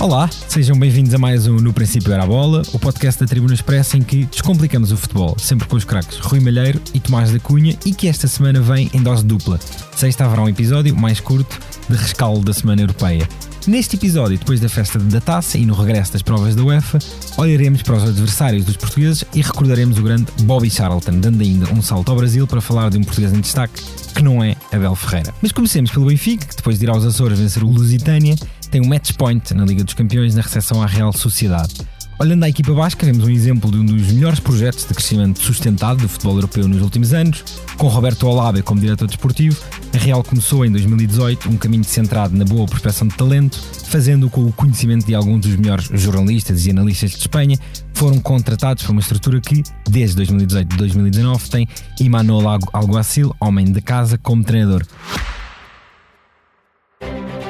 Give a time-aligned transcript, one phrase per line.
[0.00, 3.52] Olá, sejam bem-vindos a mais um No Princípio Era a Bola, o podcast da Tribuna
[3.52, 7.40] Expressa em que descomplicamos o futebol, sempre com os craques Rui Malheiro e Tomás da
[7.40, 9.58] Cunha e que esta semana vem em dose dupla.
[9.96, 11.58] Sexta haverá um episódio mais curto
[11.90, 13.28] de rescaldo da Semana Europeia.
[13.66, 17.00] Neste episódio, depois da festa da taça e no regresso das provas da UEFA,
[17.36, 21.82] olharemos para os adversários dos portugueses e recordaremos o grande Bobby Charlton, dando ainda um
[21.82, 23.82] salto ao Brasil para falar de um português em destaque
[24.14, 25.34] que não é Abel Ferreira.
[25.42, 28.36] Mas comecemos pelo Benfica, que depois de ir aos Açores vencer o Lusitânia,
[28.68, 31.74] tem um match point na Liga dos Campeões na recepção à Real Sociedade.
[32.20, 36.00] Olhando à equipa basca, vemos um exemplo de um dos melhores projetos de crescimento sustentado
[36.00, 37.44] do futebol europeu nos últimos anos.
[37.76, 39.56] Com Roberto Olabe como diretor desportivo,
[39.94, 44.44] a Real começou em 2018 um caminho centrado na boa prospecção de talento, fazendo com
[44.44, 47.56] o conhecimento de alguns dos melhores jornalistas e analistas de Espanha,
[47.94, 51.68] foram contratados por uma estrutura que, desde 2018 e 2019, tem
[52.00, 52.42] Imanol
[52.72, 54.84] Alguacil, homem de casa, como treinador.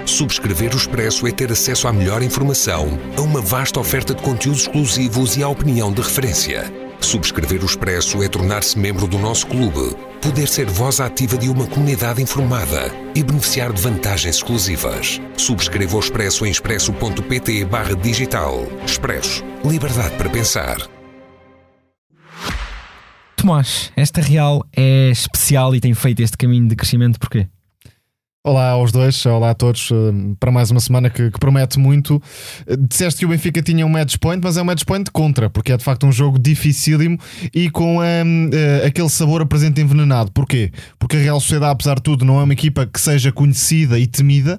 [0.09, 4.63] Subscrever o Expresso é ter acesso à melhor informação, a uma vasta oferta de conteúdos
[4.63, 6.65] exclusivos e à opinião de referência.
[6.99, 11.67] Subscrever o Expresso é tornar-se membro do nosso clube, poder ser voz ativa de uma
[11.67, 15.21] comunidade informada e beneficiar de vantagens exclusivas.
[15.37, 18.67] Subscreva o Expresso em expresso.pt barra digital.
[18.87, 19.45] Expresso.
[19.63, 20.79] Liberdade para pensar.
[23.37, 27.47] Tomás, esta Real é especial e tem feito este caminho de crescimento porquê?
[28.49, 32.19] Olá aos dois, olá a todos, eh, para mais uma semana que, que, promete muito.
[32.67, 35.51] Eh, disseste que o Benfica tinha um match point, mas é um match point contra,
[35.51, 37.19] porque é de facto um jogo dificílimo
[37.55, 40.33] e com um, uh, eh, aquele sabor apresente envenenado.
[40.33, 40.73] Porquê?
[40.99, 44.07] Porque a Real Sociedade, apesar de tudo, não é uma equipa que seja conhecida e
[44.07, 44.59] temida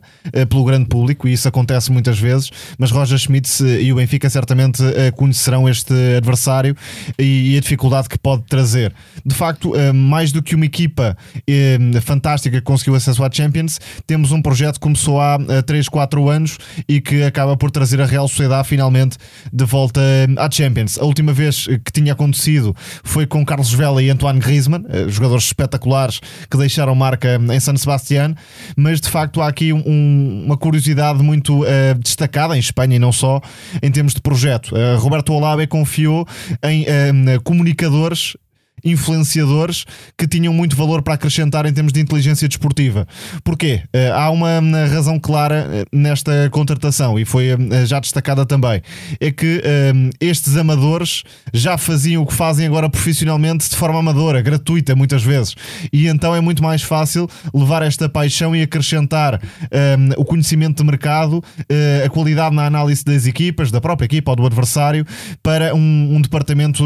[0.50, 4.84] pelo grande público, e isso acontece muitas vezes, mas Roger Schmitz e o Benfica certamente
[5.16, 6.76] conhecerão este adversário
[7.18, 8.94] e, a dificuldade que pode trazer.
[9.26, 11.18] De facto, mais do que uma equipa
[12.04, 16.58] fantástica que conseguiu acesso à Champions, temos um projeto que começou há 3, 4 anos
[16.88, 19.18] e que acaba por trazer a Real Sociedade finalmente
[19.52, 20.02] de volta
[20.38, 20.98] à Champions.
[20.98, 25.46] A última vez que tinha acontecido foi com Carlos Vela e Antoine Griezmann, eh, jogadores
[25.46, 28.36] espetaculares que deixaram marca em San Sebastián,
[28.76, 31.68] mas de facto há aqui um, uma curiosidade muito uh,
[32.00, 33.42] destacada em Espanha e não só
[33.82, 34.74] em termos de projeto.
[34.76, 36.28] Uh, Roberto Olabe confiou
[36.64, 38.36] em uh, comunicadores
[38.84, 39.86] influenciadores
[40.18, 43.08] que tinham muito valor para acrescentar em termos de inteligência desportiva.
[43.44, 43.82] Porquê?
[43.94, 44.60] Eh, há uma
[44.92, 48.82] razão clara eh, nesta contratação e foi eh, já destacada também.
[49.20, 49.62] É que
[50.20, 51.24] estes amadores
[51.54, 55.56] já faziam o que fazem agora profissionalmente de forma amadora, gratuita muitas vezes.
[55.92, 59.42] E então é muito mais fácil levar esta paixão e acrescentar
[60.18, 61.44] o conhecimento de mercado,
[62.06, 65.06] a qualidade na análise das equipas, da própria equipa ou do adversário,
[65.42, 66.84] para um, um departamento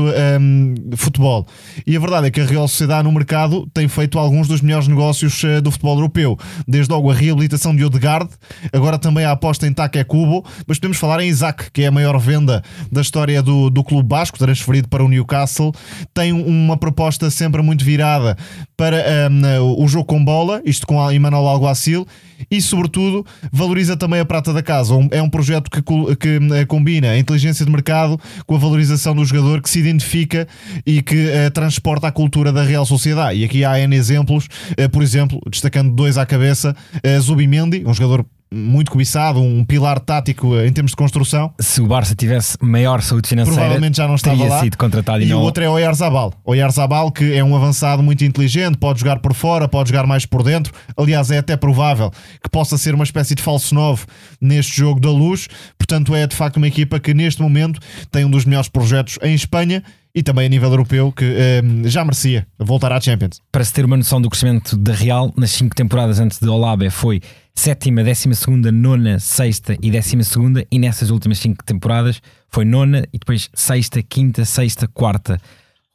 [0.89, 1.47] de futebol.
[1.85, 4.87] E a verdade é que a Real Sociedade no mercado tem feito alguns dos melhores
[4.87, 6.37] negócios uh, do futebol europeu.
[6.67, 8.29] Desde logo a reabilitação de Odegaard,
[8.71, 11.91] agora também a aposta em Take Cubo, mas podemos falar em Isaac, que é a
[11.91, 15.73] maior venda da história do, do clube basco, transferido para o Newcastle.
[16.13, 18.37] Tem uma proposta sempre muito virada
[18.77, 18.97] para
[19.31, 22.07] um, ehm, o jogo com bola, isto com Emmanuel Alguacil
[22.49, 24.93] e, sobretudo, valoriza também a prata da casa.
[25.11, 29.23] É um projeto que, que eh, combina a inteligência de mercado com a valorização do
[29.25, 30.47] jogador que se identifica
[30.85, 33.39] e que uh, transporta a cultura da Real Sociedade.
[33.39, 37.93] E aqui há N exemplos, uh, por exemplo, destacando dois à cabeça, uh, Zubimendi, um
[37.93, 41.51] jogador muito cobiçado, um pilar tático em termos de construção.
[41.59, 44.59] Se o Barça tivesse maior saúde financeira, provavelmente já não estava lá.
[44.59, 45.39] sido contratado e, e não...
[45.39, 46.33] o outro é o Oyarzabal.
[46.45, 50.25] O Oyarzabal que é um avançado muito inteligente, pode jogar por fora, pode jogar mais
[50.25, 50.73] por dentro.
[50.95, 52.11] Aliás, é até provável
[52.41, 54.05] que possa ser uma espécie de falso novo
[54.39, 55.47] neste jogo da luz.
[55.77, 57.79] Portanto, é de facto uma equipa que neste momento
[58.11, 59.83] tem um dos melhores projetos em Espanha
[60.15, 63.41] e também a nível europeu que um, ehm, já merecia voltar à Champions.
[63.51, 66.89] Para se ter uma noção do crescimento da Real, nas cinco temporadas antes de Olabe
[66.89, 67.21] foi
[67.55, 73.03] sétima, décima segunda, nona, sexta e décima segunda e nessas últimas cinco temporadas foi nona
[73.11, 75.39] e depois sexta, quinta, sexta, quarta.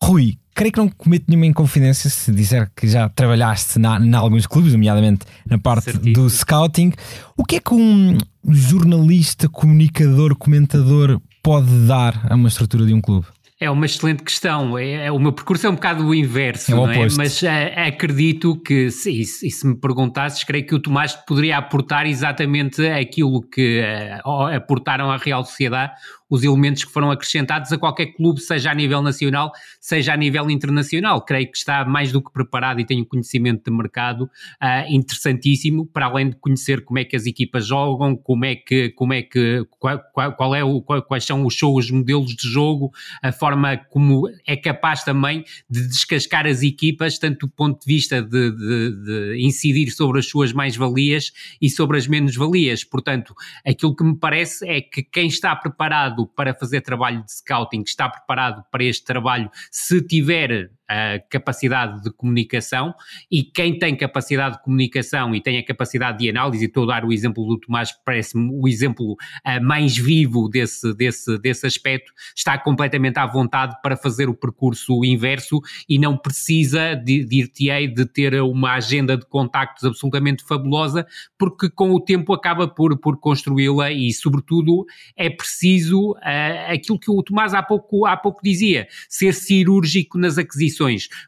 [0.02, 4.46] Rui, creio que não cometo nenhuma inconfidência se disser que já trabalhaste na, em alguns
[4.46, 6.14] clubes, nomeadamente na parte Certíssimo.
[6.14, 6.92] do scouting.
[7.36, 8.18] O que é que um
[8.48, 13.26] jornalista, comunicador, comentador pode dar a uma estrutura de um clube?
[13.60, 14.78] É uma excelente questão.
[14.78, 17.08] É, é, o meu percurso é um bocado o inverso, é o é?
[17.16, 22.06] Mas é, acredito que, se, se, se me perguntasses, creio que o Tomás poderia aportar
[22.06, 23.82] exatamente aquilo que
[24.24, 25.92] uh, aportaram à Real Sociedade
[26.30, 30.50] os elementos que foram acrescentados a qualquer clube, seja a nível nacional, seja a nível
[30.50, 31.24] internacional.
[31.24, 35.86] Creio que está mais do que preparado e tem um conhecimento de mercado uh, interessantíssimo,
[35.86, 39.22] para além de conhecer como é que as equipas jogam, como é que, como é
[39.22, 40.02] que qual,
[40.36, 42.90] qual é o, qual, quais são os shows, os modelos de jogo,
[43.22, 48.22] a forma como é capaz também de descascar as equipas, tanto do ponto de vista
[48.22, 52.84] de, de, de incidir sobre as suas mais-valias e sobre as menos-valias.
[52.84, 53.34] Portanto,
[53.66, 58.08] aquilo que me parece é que quem está preparado para fazer trabalho de scouting, está
[58.08, 62.94] preparado para este trabalho, se tiver a capacidade de comunicação
[63.30, 66.94] e quem tem capacidade de comunicação e tem a capacidade de análise, e estou a
[66.94, 72.10] dar o exemplo do Tomás, parece-me o exemplo uh, mais vivo desse, desse, desse aspecto,
[72.34, 78.06] está completamente à vontade para fazer o percurso inverso e não precisa, de, dir-te-ei, de
[78.06, 81.06] ter uma agenda de contactos absolutamente fabulosa,
[81.38, 87.10] porque com o tempo acaba por, por construí-la e, sobretudo, é preciso uh, aquilo que
[87.10, 90.77] o Tomás há pouco, há pouco dizia, ser cirúrgico nas aquisições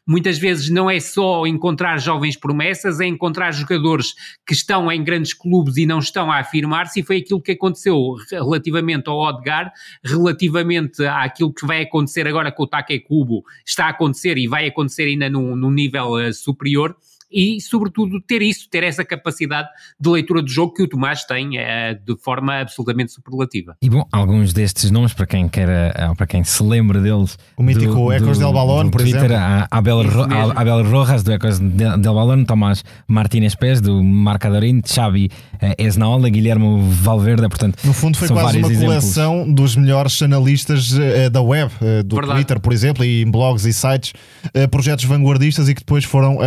[0.07, 4.13] Muitas vezes não é só encontrar jovens promessas, é encontrar jogadores
[4.45, 8.15] que estão em grandes clubes e não estão a afirmar-se, e foi aquilo que aconteceu
[8.31, 9.71] relativamente ao Odgar,
[10.03, 14.67] relativamente àquilo que vai acontecer agora com o Take Kubo, está a acontecer e vai
[14.67, 16.95] acontecer ainda num, num nível uh, superior
[17.31, 19.69] e, sobretudo, ter isso, ter essa capacidade
[19.99, 23.75] de leitura do jogo que o Tomás tem é, de forma absolutamente superlativa.
[23.81, 27.63] E bom, alguns destes nomes, para quem quer, eh, para quem se lembra deles, o
[27.63, 31.23] mítico do, Ecos do, del Balón, por Twitter, exemplo, a Abel, Ro, a Abel Rojas
[31.23, 35.29] do Ecos del Balón, Tomás Martínez Pés do Marcadorim, Xavi
[35.61, 39.55] eh, Esnaola, Guilherme Valverde, portanto, no fundo foi quase uma coleção exemplos.
[39.55, 42.39] dos melhores analistas uh, da web, uh, do Verdade.
[42.39, 44.13] Twitter, por exemplo, e em blogs e sites,
[44.45, 46.37] uh, projetos vanguardistas e que depois foram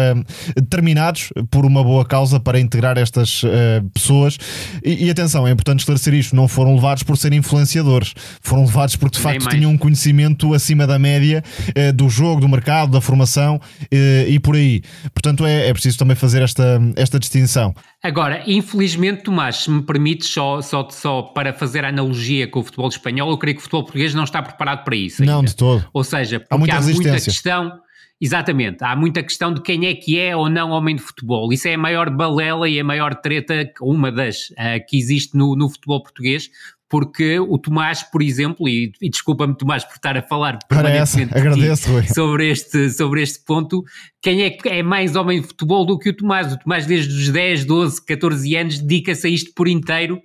[0.74, 3.48] determinados por uma boa causa para integrar estas uh,
[3.92, 4.36] pessoas.
[4.84, 8.96] E, e, atenção, é importante esclarecer isto: não foram levados por serem influenciadores, foram levados
[8.96, 13.00] porque de facto tinham um conhecimento acima da média uh, do jogo, do mercado, da
[13.00, 14.82] formação uh, e por aí.
[15.12, 17.74] Portanto, é, é preciso também fazer esta, esta distinção.
[18.02, 22.62] Agora, infelizmente, Tomás, se me permites, só, só, só para fazer a analogia com o
[22.62, 25.22] futebol espanhol, eu creio que o futebol português não está preparado para isso.
[25.22, 25.32] Ainda.
[25.32, 25.86] Não, de todo.
[25.92, 27.72] Ou seja, porque há muita, há muita questão
[28.20, 31.52] Exatamente, há muita questão de quem é que é ou não homem de futebol.
[31.52, 35.56] Isso é a maior balela e a maior treta, uma das uh, que existe no,
[35.56, 36.48] no futebol português,
[36.94, 41.90] porque o Tomás, por exemplo, e, e desculpa-me Tomás por estar a falar permanentemente Agradeço,
[42.14, 43.82] sobre, este, sobre este ponto,
[44.22, 46.52] quem é que é mais homem de futebol do que o Tomás?
[46.52, 50.22] O Tomás desde os 10, 12, 14 anos dedica-se a isto por inteiro,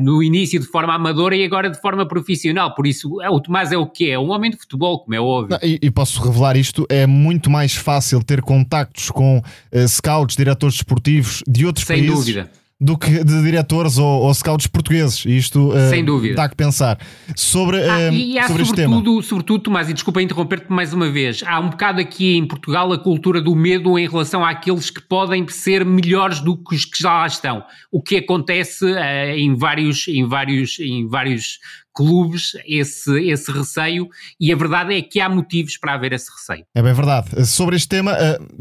[0.00, 3.76] no início de forma amadora e agora de forma profissional, por isso o Tomás é
[3.76, 4.16] o que é?
[4.16, 5.58] Um homem de futebol, como é óbvio.
[5.64, 10.76] E, e, posso revelar isto, é muito mais fácil ter contactos com uh, scouts, diretores
[10.76, 12.24] desportivos de outros Sem países.
[12.24, 15.24] Sem dúvida do que de diretores ou, ou scouts portugueses.
[15.24, 16.34] Isto uh, Sem dúvida.
[16.34, 16.98] dá que pensar.
[17.36, 19.02] Sobre, uh, ah, e há sobre este tema.
[19.22, 22.98] Sobretudo, Tomás, e desculpa interromper-te mais uma vez, há um bocado aqui em Portugal a
[22.98, 27.12] cultura do medo em relação àqueles que podem ser melhores do que os que já
[27.12, 27.64] lá estão.
[27.92, 31.58] O que acontece uh, em vários, em vários, em vários
[31.94, 34.08] clubes esse, esse receio
[34.40, 36.66] e a verdade é que há motivos para haver esse receio.
[36.74, 37.46] É bem verdade.
[37.46, 38.16] Sobre este tema,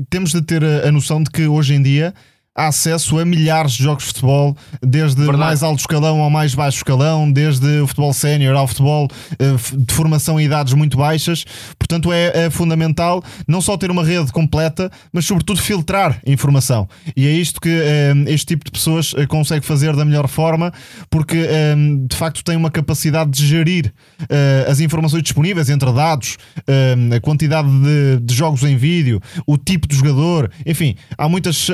[0.08, 2.14] temos de ter a noção de que hoje em dia
[2.56, 6.78] acesso a milhares de jogos de futebol, desde o mais alto escalão ao mais baixo
[6.78, 11.46] escalão, desde o futebol sénior ao futebol uh, de formação em idades muito baixas.
[11.80, 16.88] Portanto, é, é, fundamental não só ter uma rede completa, mas sobretudo filtrar informação.
[17.18, 20.72] E é isto que uh, este tipo de pessoas uh, consegue fazer da melhor forma,
[21.10, 21.48] porque
[22.08, 23.94] de facto tem uma capacidade de gerir
[24.68, 26.38] as informações disponíveis entre dados,
[27.16, 31.68] a quantidade de, de, jogos em vídeo, o tipo de jogador, enfim, há muitas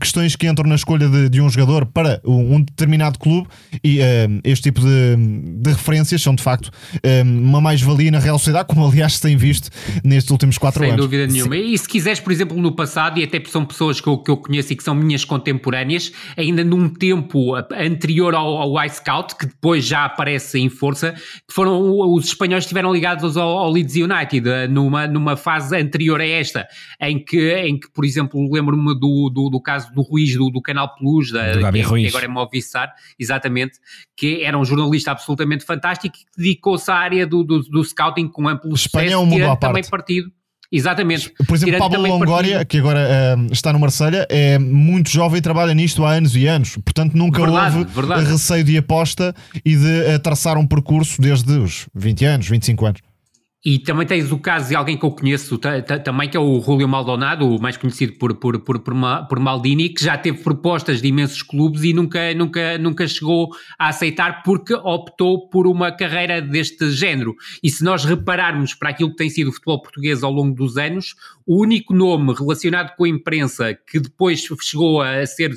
[0.00, 3.48] questões questões que entram na escolha de, de um jogador para um determinado clube
[3.82, 4.02] e uh,
[4.44, 5.16] este tipo de,
[5.62, 9.36] de, referências são de facto uh, uma mais-valia na Real Sociedade, como aliás se tem
[9.36, 9.70] visto
[10.04, 10.96] nestes últimimos quatro anos.
[10.96, 11.56] Sem dúvida nenhuma.
[11.56, 11.72] Sim.
[11.72, 14.36] E se quiseres, por exemplo, no passado, e até são pessoas que eu, que eu
[14.36, 19.86] conheço e que são minhas contemporâneas, ainda num tempo anterior ao, ao iScout, que depois
[19.86, 21.80] já aparece em força, que foram
[22.12, 26.66] os espanhóis estiveram ligados ao, ao Leeds United eh, numa, numa fase anterior a esta,
[27.00, 30.50] em que, em que por exemplo, lembro-me do, do, do caso do do Ruiz do,
[30.50, 32.02] do Canal Plus, da, do Gabi que, Ruiz.
[32.04, 33.78] que agora é Movistar, exatamente,
[34.16, 38.48] que era um jornalista absolutamente fantástico que dedicou-se à área do, do, do scouting com
[38.48, 40.30] amplo Espanha sucesso, é um mundo à também partido.
[40.74, 41.30] Exatamente.
[41.46, 42.66] Por exemplo, Pablo Longoria, partido.
[42.66, 46.46] que agora uh, está no Marselha, é muito jovem e trabalha nisto há anos e
[46.46, 46.78] anos.
[46.78, 48.24] Portanto, nunca verdade, houve verdade.
[48.24, 53.00] receio de aposta e de uh, traçar um percurso desde os 20 anos, 25 anos.
[53.64, 55.56] E também tens o caso de alguém que eu conheço
[56.04, 60.18] também, que é o Julio Maldonado, mais conhecido por, por, por, por, Maldini, que já
[60.18, 65.68] teve propostas de imensos clubes e nunca, nunca, nunca chegou a aceitar porque optou por
[65.68, 67.36] uma carreira deste género.
[67.62, 70.76] E se nós repararmos para aquilo que tem sido o futebol português ao longo dos
[70.76, 71.14] anos,
[71.46, 75.52] o único nome relacionado com a imprensa que depois chegou a ser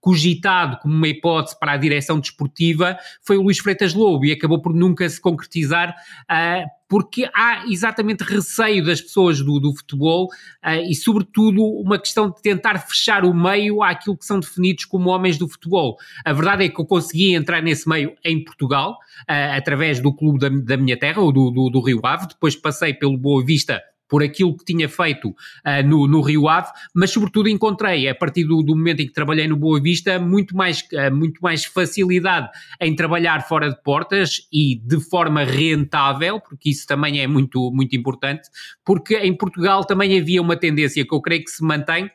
[0.00, 4.60] cogitado como uma hipótese para a direção desportiva foi o Luís Freitas Lobo e acabou
[4.60, 5.94] por nunca se concretizar.
[6.28, 12.28] Uh, porque há exatamente receio das pessoas do, do futebol uh, e, sobretudo, uma questão
[12.28, 15.96] de tentar fechar o meio àquilo que são definidos como homens do futebol.
[16.24, 18.98] A verdade é que eu consegui entrar nesse meio em Portugal,
[19.30, 22.56] uh, através do clube da, da minha terra, ou do, do, do Rio Ave, depois
[22.56, 23.80] passei pelo Boa Vista
[24.10, 28.44] por aquilo que tinha feito uh, no, no, Rio Ave, mas sobretudo encontrei, a partir
[28.44, 32.48] do, do momento em que trabalhei no Boa Vista, muito mais, uh, muito mais facilidade
[32.80, 37.94] em trabalhar fora de portas e de forma rentável, porque isso também é muito, muito
[37.94, 38.48] importante,
[38.84, 42.10] porque em Portugal também havia uma tendência que eu creio que se mantém,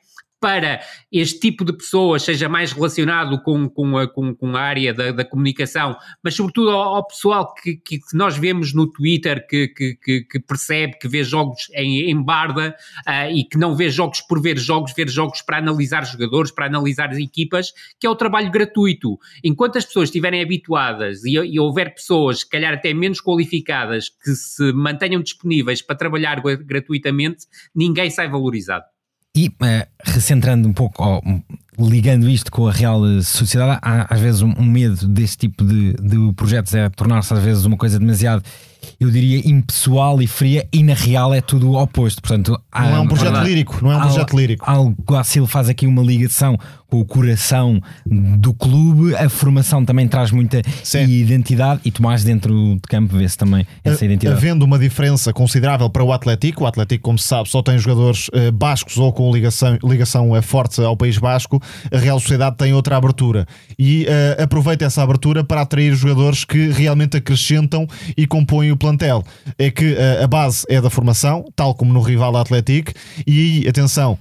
[0.46, 0.80] para
[1.12, 5.12] este tipo de pessoas seja mais relacionado com, com, a, com, com a área da,
[5.12, 10.22] da comunicação, mas sobretudo ao, ao pessoal que, que, nós vemos no Twitter, que, que,
[10.22, 12.76] que percebe, que vê jogos em, em barda
[13.08, 16.68] uh, e que não vê jogos por ver jogos, ver jogos para analisar jogadores, para
[16.68, 19.18] analisar as equipas, que é o trabalho gratuito.
[19.44, 24.36] Enquanto as pessoas estiverem habituadas e, e houver pessoas, se calhar até menos qualificadas, que
[24.36, 28.86] se mantenham disponíveis para trabalhar gratuitamente, ninguém sai valorizado.
[29.36, 31.22] E uh, recentrando um pouco, oh,
[31.80, 35.94] ligando isto com a real sociedade, há às vezes um, um medo deste tipo de,
[35.94, 38.44] de projetos, é tornar-se às vezes uma coisa demasiado,
[39.00, 42.22] eu diria, impessoal e fria, e na real é tudo o oposto.
[42.22, 44.64] Portanto, há, não é um projeto lírico, não é um projeto lírico.
[44.70, 50.32] Algo assim faz aqui uma ligação com o coração do clube, a formação também traz
[50.32, 51.04] muita Sim.
[51.06, 54.38] identidade e Tomás dentro de campo vê-se também essa identidade.
[54.38, 58.28] Havendo uma diferença considerável para o Atlético, o Atlético, como se sabe, só tem jogadores
[58.30, 62.74] uh, bascos ou com ligação, ligação uh, forte ao País Basco, a Real Sociedade tem
[62.74, 68.72] outra abertura e uh, aproveita essa abertura para atrair jogadores que realmente acrescentam e compõem
[68.72, 69.24] o plantel.
[69.58, 72.92] É que uh, a base é da formação, tal como no rival Atlético,
[73.26, 74.18] e atenção,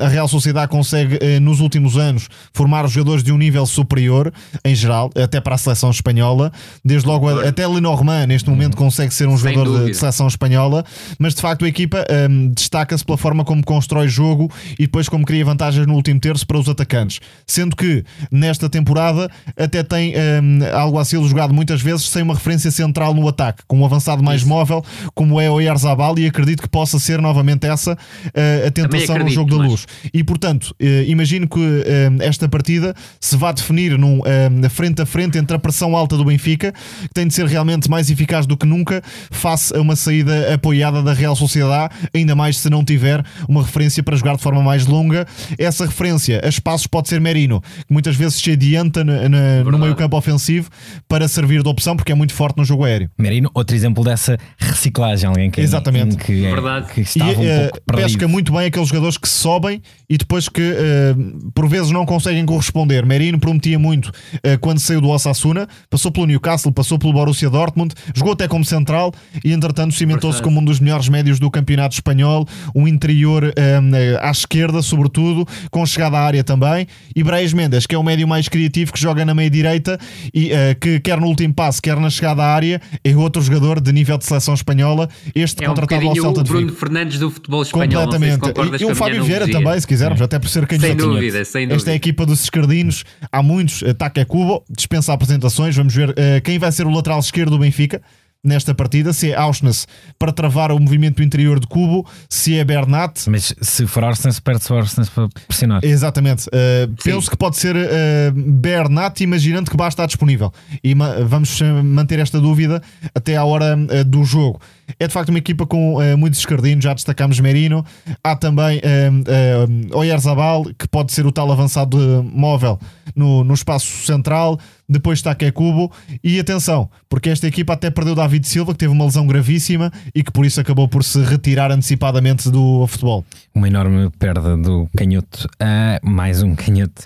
[0.00, 4.32] a Real Sociedade consegue nos últimos anos formar jogadores de um nível superior,
[4.64, 6.52] em geral, até para a seleção espanhola.
[6.84, 8.84] Desde logo, até Lenormand, neste momento, uhum.
[8.84, 10.84] consegue ser um jogador de, de, seleção espanhola,
[11.18, 15.24] mas de facto a equipa um, destaca-se pela forma como constrói jogo e depois como
[15.24, 17.20] cria vantagens no último terço para os atacantes.
[17.46, 22.70] Sendo que nesta temporada até tem um, algo assim jogado muitas vezes sem uma referência
[22.70, 24.48] central no ataque, com um avançado mais Isso.
[24.48, 24.84] móvel,
[25.14, 29.28] como é o Yarzabal, e acredito que possa ser novamente essa uh, a tentação no
[29.28, 29.86] jogo da luz.
[30.12, 35.06] E portanto, uh, imagino que eh, esta partida se vá definir num eh, frente a
[35.06, 36.72] frente entre a pressão alta do Benfica,
[37.02, 41.02] que tem de ser realmente mais eficaz do que nunca, face a uma saída apoiada
[41.02, 44.86] da Real Sociedade, ainda mais se não tiver uma referência para jogar de forma mais
[44.86, 45.26] longa.
[45.58, 49.78] Essa referência a espaços pode ser Merino, que muitas vezes se adianta na, na, no
[49.78, 50.70] meio campo ofensivo
[51.06, 53.10] para servir de opção, porque é muito forte no jogo aéreo.
[53.16, 56.16] Merino, outro exemplo dessa reciclagem, alguém que, Exatamente.
[56.16, 59.82] que, é, que estava e, um uh, pouco pesca muito bem aqueles jogadores que sobem
[60.08, 63.04] e depois que uh, por vezes não conseguem corresponder.
[63.04, 67.94] Merino prometia muito uh, quando saiu do Osasuna, passou pelo Newcastle, passou pelo Borussia Dortmund,
[68.14, 69.12] jogou até como central
[69.44, 74.30] e entretanto cimentou-se como um dos melhores médios do campeonato espanhol, um interior uh, à
[74.30, 76.86] esquerda, sobretudo, com chegada à área também.
[77.14, 79.98] E Brais Mendes, que é o médio mais criativo que joga na meia direita
[80.32, 83.80] e uh, que quer no último passo, quer na chegada à área, é outro jogador
[83.80, 85.08] de nível de seleção espanhola.
[85.34, 88.04] Este é contratado um ao Celta de Bruno Fernandes do futebol espanhol.
[88.04, 88.78] Completamente.
[88.78, 90.86] Se e, o Fábio Vieira também, se quisermos, até por ser canhoto.
[90.86, 91.76] Sem dúvida, sem dúvida.
[91.76, 93.04] Esta é a equipa dos escardinos.
[93.30, 93.82] Há muitos.
[93.82, 95.76] Ataque a Cuba, dispensa apresentações.
[95.76, 98.00] Vamos ver uh, quem vai ser o lateral esquerdo do Benfica
[98.44, 99.86] nesta partida, se é Auschwitz
[100.18, 103.28] para travar o movimento interior de Cubo, se é Bernat.
[103.28, 105.84] Mas se for Auschwitz, perde-se Auschwitz para pressionar.
[105.84, 106.48] Exatamente.
[106.48, 110.52] Uh, penso que pode ser uh, Bernat, imaginando que basta estar disponível.
[110.82, 112.82] E vamos manter esta dúvida
[113.14, 114.60] até à hora uh, do jogo.
[114.98, 117.84] É de facto uma equipa com uh, muitos escardinos, já destacámos Merino.
[118.22, 122.78] Há também uh, uh, Oyarzabal, que pode ser o tal avançado móvel
[123.14, 124.58] no, no espaço central.
[124.88, 125.92] Depois está Cubo.
[126.24, 130.22] E atenção, porque esta equipa até perdeu David Silva, que teve uma lesão gravíssima e
[130.22, 133.24] que por isso acabou por se retirar antecipadamente do futebol.
[133.54, 135.46] Uma enorme perda do canhoto.
[135.60, 137.04] Uh, mais um canhoto.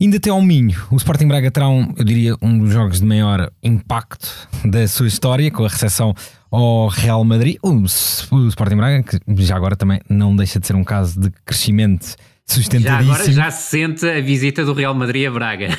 [0.00, 3.06] Ainda até ao Minho, o Sporting Braga terá, um, eu diria, um dos jogos de
[3.06, 6.12] maior impacto da sua história, com a recepção
[6.52, 7.56] ao Real Madrid.
[7.62, 11.30] O, o Sporting Braga, que já agora também não deixa de ser um caso de
[11.44, 12.14] crescimento
[12.46, 13.14] sustentadíssimo.
[13.14, 15.68] Já agora já se sente a visita do Real Madrid a Braga.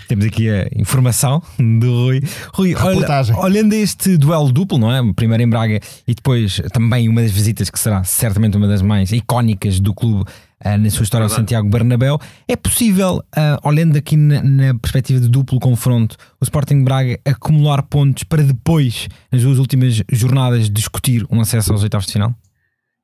[0.08, 2.22] Temos aqui a informação do Rui.
[2.52, 3.06] Rui, olha,
[3.38, 5.00] olhando este duelo duplo, não é?
[5.14, 9.12] Primeiro em Braga e depois também uma das visitas que será certamente uma das mais
[9.12, 10.22] icónicas do clube
[10.64, 15.20] uh, na sua história ao Santiago Bernabéu, é possível, uh, olhando aqui na, na, perspectiva
[15.20, 21.26] de duplo confronto, o Sporting Braga acumular pontos para depois, nas duas últimas jornadas, discutir
[21.30, 22.34] um acesso aos oitavos de final?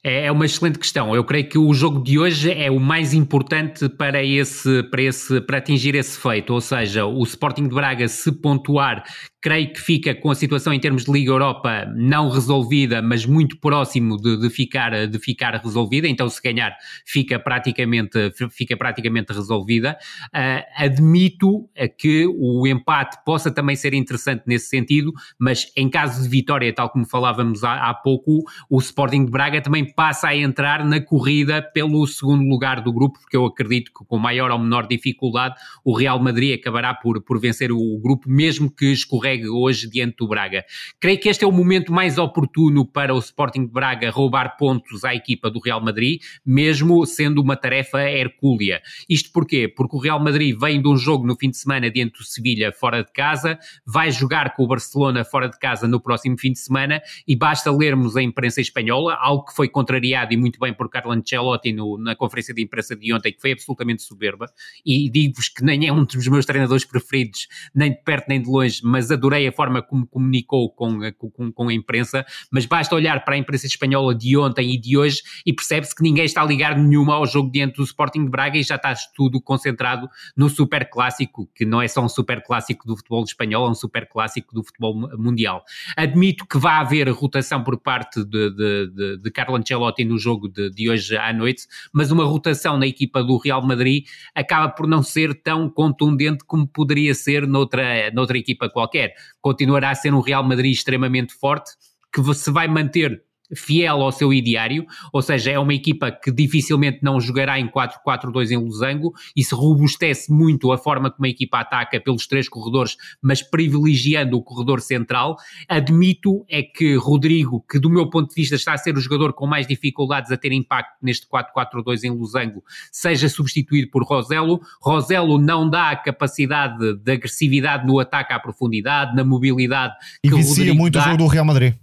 [0.03, 1.15] É, é uma excelente questão.
[1.15, 5.41] Eu creio que o jogo de hoje é o mais importante para, esse, para, esse,
[5.43, 6.55] para atingir esse feito.
[6.55, 9.05] Ou seja, o Sporting de Braga, se pontuar,
[9.41, 13.59] creio que fica com a situação em termos de Liga Europa não resolvida, mas muito
[13.59, 16.07] próximo de, de, ficar, de ficar resolvida.
[16.07, 19.97] Então, se ganhar, fica praticamente, fica praticamente resolvida.
[20.27, 26.29] Uh, admito que o empate possa também ser interessante nesse sentido, mas em caso de
[26.29, 30.85] vitória, tal como falávamos há, há pouco, o Sporting de Braga também passa a entrar
[30.85, 34.87] na corrida pelo segundo lugar do grupo, porque eu acredito que com maior ou menor
[34.87, 35.55] dificuldade
[35.85, 40.29] o Real Madrid acabará por, por vencer o grupo, mesmo que escorregue hoje diante do
[40.29, 40.65] Braga.
[40.99, 45.05] Creio que este é o momento mais oportuno para o Sporting de Braga roubar pontos
[45.05, 48.83] à equipa do Real Madrid, mesmo sendo uma tarefa hercúlea.
[49.09, 49.69] Isto porquê?
[49.69, 52.73] Porque o Real Madrid vem de um jogo no fim de semana diante do Sevilha
[52.73, 56.59] fora de casa, vai jogar com o Barcelona fora de casa no próximo fim de
[56.59, 60.89] semana e basta lermos a imprensa espanhola, algo que foi contrariado e muito bem por
[60.89, 64.51] Carlo Ancelotti no, na conferência de imprensa de ontem, que foi absolutamente soberba,
[64.85, 68.49] e digo-vos que nem é um dos meus treinadores preferidos, nem de perto nem de
[68.49, 73.23] longe, mas adorei a forma como comunicou com, com, com a imprensa, mas basta olhar
[73.25, 76.81] para a imprensa espanhola de ontem e de hoje e percebe-se que ninguém está ligado
[76.81, 80.89] nenhuma ao jogo diante do Sporting de Braga e já está tudo concentrado no super
[80.89, 84.55] clássico, que não é só um super clássico do futebol espanhol, é um super clássico
[84.55, 85.63] do futebol mundial.
[85.97, 90.49] Admito que vai haver rotação por parte de, de, de, de Carlo Ancelotti no jogo
[90.49, 94.87] de, de hoje à noite, mas uma rotação na equipa do Real Madrid acaba por
[94.87, 99.10] não ser tão contundente como poderia ser noutra, noutra equipa qualquer.
[99.41, 101.73] Continuará a ser um Real Madrid extremamente forte,
[102.13, 103.23] que se vai manter
[103.55, 108.51] fiel ao seu ideário, ou seja, é uma equipa que dificilmente não jogará em 4-4-2
[108.51, 112.97] em losango e se robustece muito a forma como a equipa ataca pelos três corredores,
[113.23, 115.37] mas privilegiando o corredor central.
[115.69, 119.33] Admito é que Rodrigo, que do meu ponto de vista está a ser o jogador
[119.33, 124.61] com mais dificuldades a ter impacto neste 4-4-2 em losango, seja substituído por Roselo.
[124.81, 130.37] Roselo não dá a capacidade de agressividade no ataque à profundidade, na mobilidade e que
[130.37, 131.01] vicia Rodrigo muito dá.
[131.01, 131.75] o jogo do Real Madrid.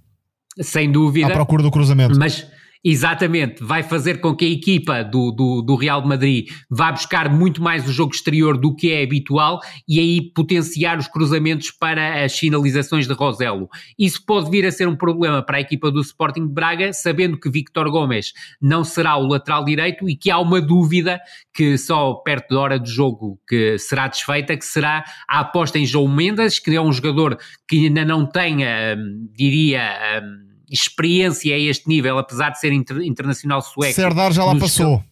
[0.62, 1.28] Sem dúvida.
[1.28, 2.18] À procura do cruzamento.
[2.18, 2.48] Mas
[2.84, 7.30] Exatamente, vai fazer com que a equipa do, do, do, Real de Madrid vá buscar
[7.30, 12.24] muito mais o jogo exterior do que é habitual e aí potenciar os cruzamentos para
[12.24, 13.70] as finalizações de Roselo.
[13.98, 17.40] Isso pode vir a ser um problema para a equipa do Sporting de Braga, sabendo
[17.40, 21.20] que Victor Gomes não será o lateral direito e que há uma dúvida
[21.54, 25.86] que só perto da hora do jogo que será desfeita, que será a aposta em
[25.86, 27.38] João Mendes, que é um jogador
[27.68, 33.02] que ainda não tem, hum, diria hum, experiência a este nível, apesar de ser inter,
[33.02, 33.94] internacional sueco.
[33.94, 35.04] Serdar já lá passou.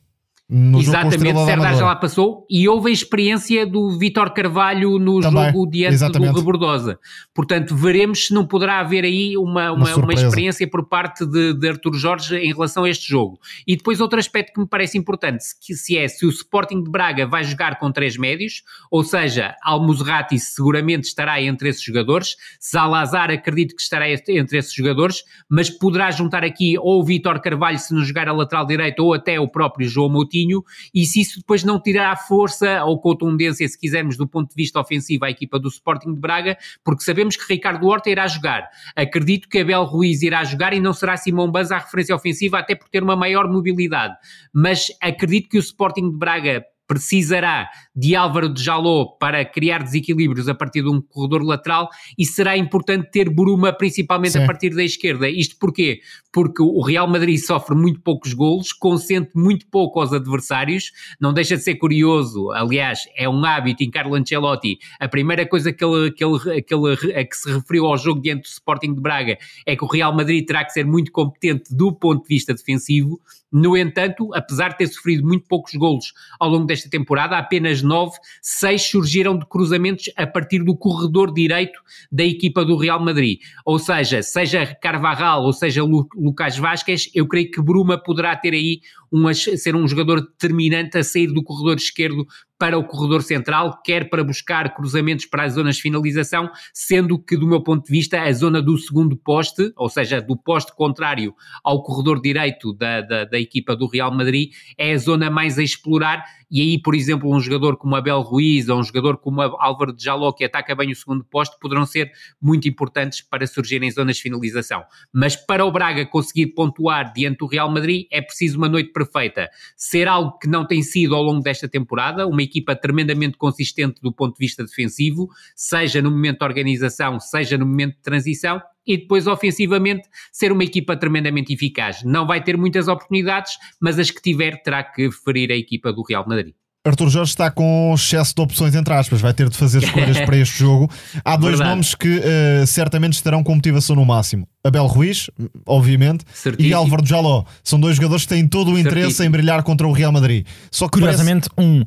[0.48, 5.46] No Exatamente, Serdar já lá passou e houve a experiência do Vitor Carvalho no Também,
[5.48, 6.34] jogo diante exatamente.
[6.34, 7.00] do Rebordosa.
[7.34, 11.56] Portanto, veremos se não poderá haver aí uma, uma, uma, uma experiência por parte de,
[11.56, 13.40] de Artur Jorge em relação a este jogo.
[13.66, 16.92] E depois outro aspecto que me parece importante, que se é se o Sporting de
[16.92, 23.32] Braga vai jogar com três médios, ou seja, Almozrati seguramente estará entre esses jogadores, Salazar
[23.32, 27.96] acredito que estará entre esses jogadores, mas poderá juntar aqui ou o Vitor Carvalho se
[27.96, 31.40] não jogar a lateral direito ou até o próprio João Moutinho Coutinho, e se isso
[31.40, 35.58] depois não tirar força ou contundência, se quisermos, do ponto de vista ofensivo à equipa
[35.58, 38.70] do Sporting de Braga, porque sabemos que Ricardo Horta irá jogar.
[38.96, 42.76] Acredito que Abel Ruiz irá jogar e não será Simão Banza a referência ofensiva, até
[42.76, 44.16] por ter uma maior mobilidade.
[44.54, 50.48] Mas acredito que o Sporting de Braga precisará de Álvaro de Jaló para criar desequilíbrios
[50.48, 54.44] a partir de um corredor lateral e será importante ter Bruma principalmente Sim.
[54.44, 55.30] a partir da esquerda.
[55.30, 56.00] Isto porquê?
[56.32, 61.56] Porque o Real Madrid sofre muito poucos golos, consente muito pouco aos adversários, não deixa
[61.56, 66.12] de ser curioso, aliás, é um hábito em Carlo Ancelotti, a primeira coisa que ele,
[66.12, 69.38] que ele, que ele a que se referiu ao jogo diante do Sporting de Braga
[69.66, 73.20] é que o Real Madrid terá que ser muito competente do ponto de vista defensivo,
[73.58, 78.18] no entanto, apesar de ter sofrido muito poucos golos ao longo desta temporada, apenas nove,
[78.42, 81.80] seis surgiram de cruzamentos a partir do corredor direito
[82.12, 83.40] da equipa do Real Madrid.
[83.64, 88.82] Ou seja, seja Carvajal ou seja Lucas Vasquez, eu creio que Bruma poderá ter aí
[89.10, 94.10] um, ser um jogador determinante a sair do corredor esquerdo para o corredor central, quer
[94.10, 98.22] para buscar cruzamentos para as zonas de finalização, sendo que, do meu ponto de vista,
[98.22, 103.26] a zona do segundo poste, ou seja, do poste contrário ao corredor direito da, da,
[103.26, 106.24] da equipa do Real Madrid, é a zona mais a explorar.
[106.50, 110.04] E aí, por exemplo, um jogador como Abel Ruiz ou um jogador como Álvaro de
[110.04, 114.22] Jaló, que ataca bem o segundo poste, poderão ser muito importantes para surgirem zonas de
[114.22, 114.84] finalização.
[115.12, 119.50] Mas para o Braga conseguir pontuar diante do Real Madrid, é preciso uma noite perfeita.
[119.76, 124.14] Ser algo que não tem sido ao longo desta temporada, uma equipa tremendamente consistente do
[124.14, 128.98] ponto de vista defensivo, seja no momento de organização, seja no momento de transição, e
[128.98, 132.04] depois ofensivamente ser uma equipa tremendamente eficaz.
[132.04, 136.04] Não vai ter muitas oportunidades, mas as que tiver terá que ferir a equipa do
[136.04, 136.54] Real Madrid.
[136.86, 140.38] Arthur Jorge está com excesso de opções, entre aspas, vai ter de fazer escolhas para
[140.38, 140.88] este jogo.
[141.24, 141.70] Há dois Verdade.
[141.72, 145.32] nomes que uh, certamente estarão com motivação no máximo: Abel Ruiz,
[145.66, 146.70] obviamente, Certíssimo.
[146.70, 147.44] e Álvaro Jaló.
[147.64, 149.26] São dois jogadores que têm todo o interesse Certíssimo.
[149.26, 150.46] em brilhar contra o Real Madrid.
[150.70, 151.72] Só que Curiosamente, parece...
[151.72, 151.84] um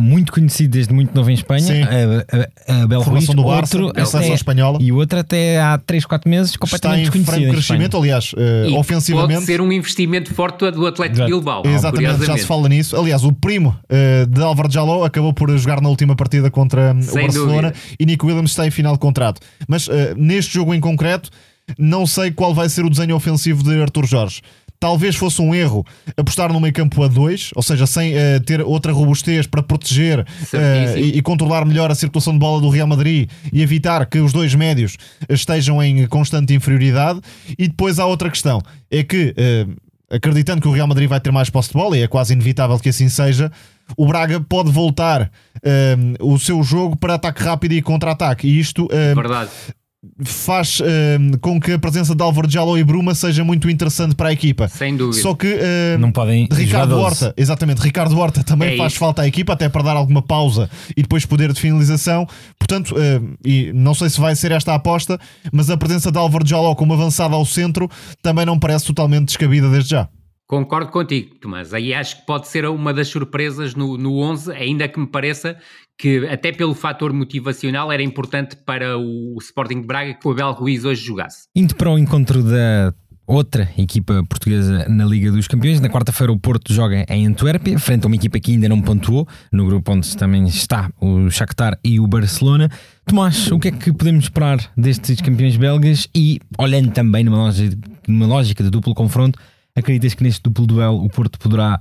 [0.00, 4.00] muito conhecido desde muito novo em Espanha, a, a, a Bel Ruiz, do Barça, outro
[4.00, 4.78] até, espanhola.
[4.80, 8.78] E o outro até há 3, 4 meses completamente Está em franco crescimento, aliás, uh,
[8.78, 9.34] ofensivamente.
[9.34, 11.30] Pode ser um investimento forte do Atlético Exato.
[11.30, 11.62] Bilbao.
[11.66, 12.96] Exatamente, já se fala nisso.
[12.96, 17.22] Aliás, o primo uh, de Álvaro Jaló acabou por jogar na última partida contra Sem
[17.22, 17.96] o Barcelona dúvida.
[17.98, 19.40] e Nico Williams está em final de contrato.
[19.68, 21.30] Mas uh, neste jogo em concreto,
[21.78, 24.42] não sei qual vai ser o desenho ofensivo de Arthur Jorge.
[24.80, 25.84] Talvez fosse um erro
[26.16, 30.20] apostar no meio campo a dois, ou seja, sem uh, ter outra robustez para proteger
[30.20, 34.18] uh, e, e, controlar melhor a circulação de bola do Real Madrid e evitar que
[34.20, 34.96] os dois médios
[35.28, 37.20] estejam em constante inferioridade.
[37.58, 39.76] E depois há outra questão: é que, uh,
[40.10, 42.78] acreditando que o Real Madrid vai ter mais posse de bola, e é quase inevitável
[42.78, 43.52] que assim seja,
[43.98, 45.30] o Braga pode voltar
[46.20, 48.48] o seu jogo para ataque rápido e contra-ataque.
[48.48, 49.50] E isto Verdade
[50.24, 54.30] faz uh, com que a presença de Álvaro Jallo e Bruma seja muito interessante para
[54.30, 54.66] a equipa.
[54.68, 55.22] Sem dúvida.
[55.22, 59.00] Só que uh, não podem Ricardo Horta, exatamente, Ricardo Horta também é faz isso.
[59.00, 62.26] falta à equipa, até para dar alguma pausa e depois poder de finalização.
[62.58, 65.18] Portanto, uh, e não sei se vai ser esta a aposta,
[65.52, 67.88] mas a presença de Álvaro Jallo como avançada ao centro
[68.22, 70.08] também não parece totalmente descabida desde já.
[70.50, 71.72] Concordo contigo, Tomás.
[71.72, 75.56] Aí acho que pode ser uma das surpresas no, no 11, ainda que me pareça
[76.00, 80.52] que, até pelo fator motivacional, era importante para o Sporting de Braga que o Abel
[80.52, 81.44] Ruiz hoje jogasse.
[81.54, 82.94] Indo para o encontro da
[83.26, 85.80] outra equipa portuguesa na Liga dos Campeões.
[85.80, 89.28] Na quarta-feira, o Porto joga em Antuérpia, frente a uma equipa que ainda não pontuou,
[89.52, 92.68] no grupo onde também está o Shakhtar e o Barcelona.
[93.06, 96.08] Tomás, o que é que podemos esperar destes campeões belgas?
[96.14, 97.76] E, olhando também numa lógica,
[98.08, 99.38] numa lógica de duplo confronto,
[99.74, 101.80] Acreditas que neste duplo duelo o Porto poderá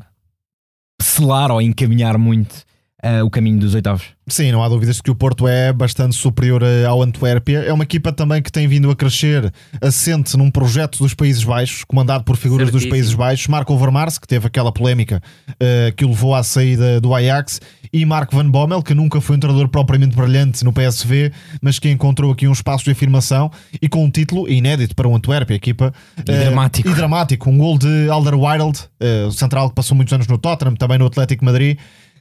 [1.02, 2.64] selar ou encaminhar muito
[3.04, 4.06] uh, o caminho dos oitavos?
[4.28, 7.60] Sim, não há dúvidas de que o Porto é bastante superior eh, ao Antuérpia.
[7.60, 11.84] É uma equipa também que tem vindo a crescer, assente num projeto dos Países Baixos,
[11.84, 12.92] comandado por figuras Certíssimo.
[12.92, 13.48] dos Países Baixos.
[13.48, 17.60] Marco Overmars, que teve aquela polémica uh, que o levou à saída do Ajax,
[17.92, 21.90] e Marco Van Bommel, que nunca foi um treinador propriamente brilhante no PSV, mas que
[21.90, 23.50] encontrou aqui um espaço de afirmação
[23.82, 26.88] e com um título inédito para o Antuérpia, equipa e uh, dramático.
[26.88, 27.50] E dramático.
[27.50, 31.44] Um gol de Alderweireld, uh, central que passou muitos anos no Tottenham, também no Atlético
[31.44, 31.80] Madrid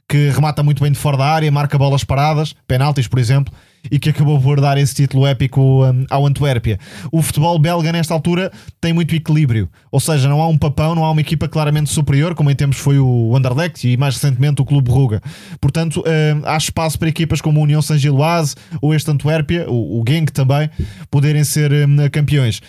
[0.09, 3.53] que remata muito bem de fora da área, marca bolas paradas, penaltis, por exemplo,
[3.91, 6.79] e que acabou por dar esse título épico um, ao Antuérpia.
[7.11, 11.05] O futebol belga, nesta altura, tem muito equilíbrio, ou seja, não há um papão, não
[11.05, 14.65] há uma equipa claramente superior, como em tempos foi o Anderlecht e mais recentemente o
[14.65, 15.21] Clube Ruga.
[15.61, 20.33] Portanto, um, há espaço para equipas como a União Saint-Gilloise ou este Antuérpia, o, Genk
[20.33, 20.71] também,
[21.11, 22.61] poderem ser um, campeões.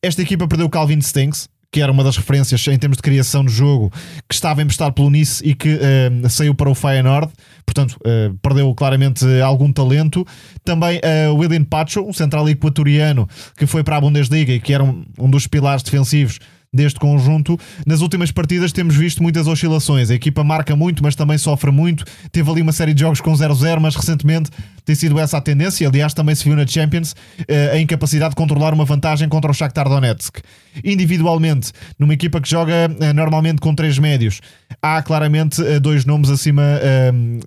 [0.00, 3.44] Esta equipa perdeu o Calvin Stinks, que era uma das referências em termos de criação
[3.44, 3.92] de jogo,
[4.28, 7.32] que estava emprestado pelo Nice e que uh, saiu para o Feyenoord,
[7.66, 10.24] portanto, uh, perdeu claramente algum talento.
[10.64, 14.84] Também uh, William Pacho, um central equatoriano, que foi para a Bundesliga e que era
[14.84, 16.38] um, um dos pilares defensivos
[16.74, 17.58] deste conjunto.
[17.86, 20.10] Nas últimas partidas temos visto muitas oscilações.
[20.10, 22.04] A equipa marca muito, mas também sofre muito.
[22.32, 24.50] Teve ali uma série de jogos com 0-0, mas recentemente
[24.84, 25.88] tem sido essa a tendência.
[25.88, 27.14] Aliás, também se viu na Champions
[27.46, 30.40] eh, a incapacidade de controlar uma vantagem contra o Shakhtar Donetsk.
[30.84, 34.40] Individualmente, numa equipa que joga eh, normalmente com três médios,
[34.82, 36.64] há claramente eh, dois nomes acima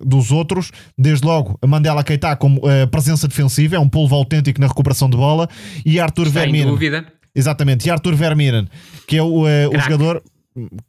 [0.04, 0.70] dos outros.
[0.96, 5.48] Desde logo, Mandela Keita como presença defensiva, é um polvo autêntico na recuperação de bola,
[5.84, 6.64] e Arthur Vermeer.
[6.64, 8.66] Sem dúvida Exatamente, e Arthur Vermeeren,
[9.06, 10.22] que é o, uh, o jogador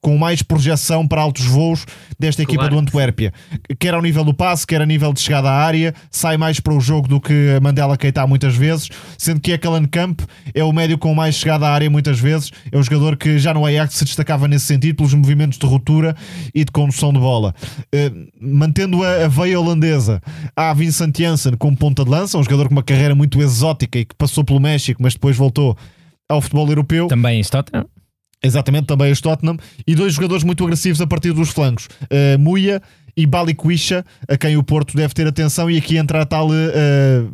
[0.02, 1.86] com mais projeção para altos voos
[2.18, 2.76] desta equipa claro.
[2.76, 3.34] do Antuérpia,
[3.78, 6.74] quer ao nível do passe, quer a nível de chegada à área, sai mais para
[6.74, 10.22] o jogo do que a Mandela Keita muitas vezes, sendo que Ekalan Camp
[10.54, 13.54] é o médio com mais chegada à área muitas vezes, é um jogador que já
[13.54, 16.16] no Ajax se destacava nesse sentido pelos movimentos de ruptura
[16.54, 17.54] e de condução de bola.
[17.94, 20.22] Uh, mantendo a, a, veia holandesa,
[20.56, 24.06] há Vincent Janssen como ponta de lança, um jogador com uma carreira muito exótica e
[24.06, 25.78] que passou pelo México, mas depois voltou
[26.30, 27.08] ao futebol europeu.
[27.08, 27.86] Também em Tottenham.
[28.42, 29.58] Exatamente, também este Tottenham.
[29.86, 31.88] E dois jogadores muito agressivos a partir dos flancos.
[32.04, 32.82] Uh, Muia
[33.18, 35.70] e Balikwisha, a quem o Porto deve ter atenção.
[35.70, 36.52] E aqui entra a tal uh,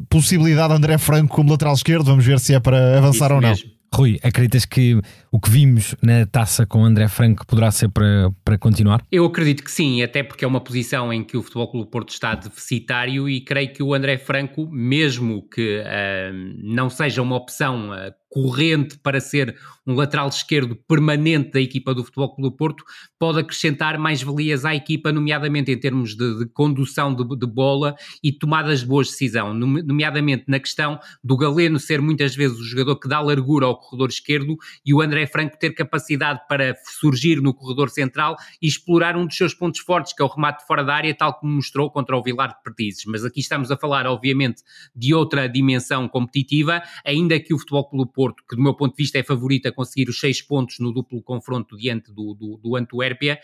[0.09, 2.05] possibilidade de André Franco como lateral esquerdo.
[2.05, 3.49] Vamos ver se é para avançar Isso ou não.
[3.49, 3.75] mesmo.
[3.93, 4.99] Rui, acreditas que
[5.35, 9.03] o que vimos na taça com André Franco poderá ser para, para continuar?
[9.11, 12.11] Eu acredito que sim, até porque é uma posição em que o Futebol Clube Porto
[12.11, 16.31] está deficitário e creio que o André Franco, mesmo que ah,
[16.63, 19.55] não seja uma opção ah, corrente para ser
[19.87, 22.83] um lateral esquerdo permanente da equipa do Futebol Clube do Porto,
[23.17, 27.95] pode acrescentar mais valias à equipa, nomeadamente em termos de, de condução de, de bola
[28.21, 32.63] e tomadas de boas decisão, nome- nomeadamente na questão do Galeno ser muitas vezes o
[32.63, 37.41] jogador que dá largura ao corredor esquerdo e o André Franco ter capacidade para surgir
[37.41, 40.83] no corredor central e explorar um dos seus pontos fortes, que é o remate fora
[40.83, 43.05] da área, tal como mostrou contra o Vilar de Pertizes.
[43.05, 44.61] Mas aqui estamos a falar, obviamente,
[44.95, 49.03] de outra dimensão competitiva, ainda que o Futebol Clube Porto, que do meu ponto de
[49.03, 52.75] vista é favorito a conseguir os seis pontos no duplo confronto diante do, do, do
[52.75, 53.39] Antuérpia,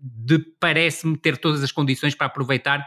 [0.00, 2.86] de- parece-me ter todas as condições para aproveitar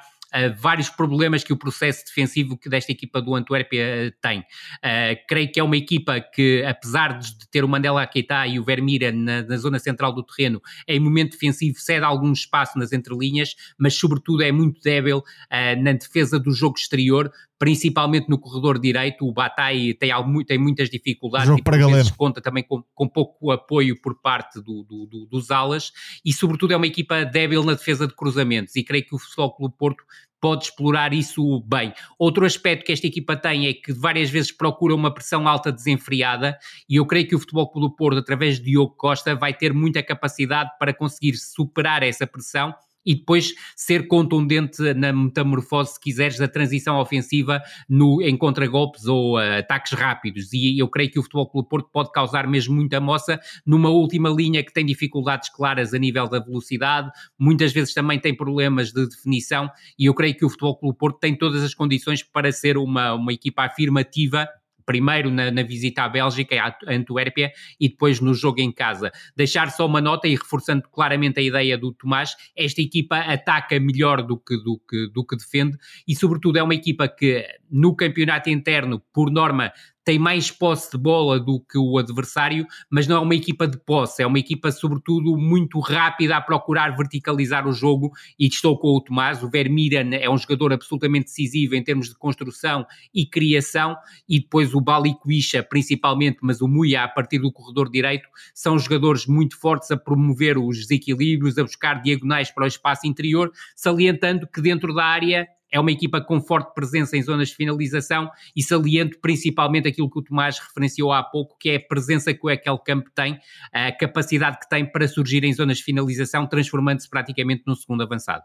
[0.58, 4.40] vários problemas que o processo defensivo desta equipa do Antuérpia uh, tem.
[4.40, 8.64] Uh, creio que é uma equipa que, apesar de ter o Mandela Keita e o
[8.64, 13.56] Vermira na, na zona central do terreno, em momento defensivo cede algum espaço nas entrelinhas,
[13.78, 19.28] mas sobretudo é muito débil uh, na defesa do jogo exterior, principalmente no corredor direito.
[19.28, 23.08] O Batai tem, algo- tem muitas dificuldades Jogo e por vezes conta também com, com
[23.08, 25.92] pouco apoio por parte do- do- do- dos alas
[26.24, 28.76] e, sobretudo, é uma equipa débil na defesa de cruzamentos.
[28.76, 30.04] E creio que o Futebol Clube Porto
[30.40, 31.92] pode explorar isso bem.
[32.20, 36.56] Outro aspecto que esta equipa tem é que várias vezes procura uma pressão alta desenfreada
[36.88, 39.74] e eu creio que o Futebol Clube do Porto, através de Diogo Costa, vai ter
[39.74, 42.72] muita capacidade para conseguir superar essa pressão
[43.08, 49.38] e depois ser contundente na metamorfose, se quiseres, da transição ofensiva no, em contragolpes ou
[49.38, 50.52] uh, ataques rápidos.
[50.52, 54.30] E eu creio que o Futebol Clube Porto pode causar mesmo muita moça numa última
[54.30, 59.08] linha que tem dificuldades claras a nível da velocidade, muitas vezes também tem problemas de
[59.08, 62.78] definição, e eu creio que o Futebol Clube Porto tem todas as condições para ser
[62.78, 64.50] uma, uma equipa afirmativa
[64.88, 69.12] primeiro na, na, visita à Bélgica, à Antuérpia, e depois no jogo em casa.
[69.36, 74.24] Deixar só uma nota e reforçando claramente a ideia do Tomás, esta equipa ataca melhor
[74.24, 78.50] do que, do que, do que defende e, sobretudo, é uma equipa que no campeonato
[78.50, 79.74] interno, por norma,
[80.08, 83.78] tem mais posse de bola do que o adversário, mas não é uma equipa de
[83.78, 88.14] posse, é uma equipa, sobretudo, muito rápida a procurar verticalizar o jogo.
[88.40, 89.44] E estou com o Tomás.
[89.44, 93.98] O Vermiran é um jogador absolutamente decisivo em termos de construção e criação,
[94.30, 99.26] e depois o Balikwisha, principalmente, mas o Muia a partir do corredor direito, são jogadores
[99.26, 104.62] muito fortes a promover os desequilíbrios, a buscar diagonais para o espaço interior, salientando que
[104.62, 109.18] dentro da área é uma equipa com forte presença em zonas de finalização e saliento
[109.22, 112.78] principalmente aquilo que o Tomás referenciou há pouco, que é a presença que o aquele
[112.80, 113.40] campo tem,
[113.74, 118.44] a capacidade que tem para surgir em zonas de finalização, transformando-se praticamente num segundo avançado.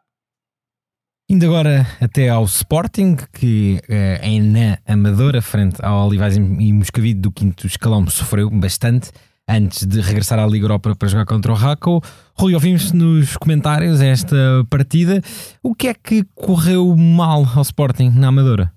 [1.28, 7.32] Indo agora até ao Sporting, que é na Amadora, frente ao Olivais e Moscavide do
[7.32, 9.10] quinto escalão, sofreu bastante
[9.52, 12.02] antes de regressar à Liga Europa para jogar contra o Raco.
[12.34, 14.36] Rui, ouvimos nos comentários esta
[14.70, 15.20] partida.
[15.62, 18.72] O que é que correu mal ao Sporting na Amadora?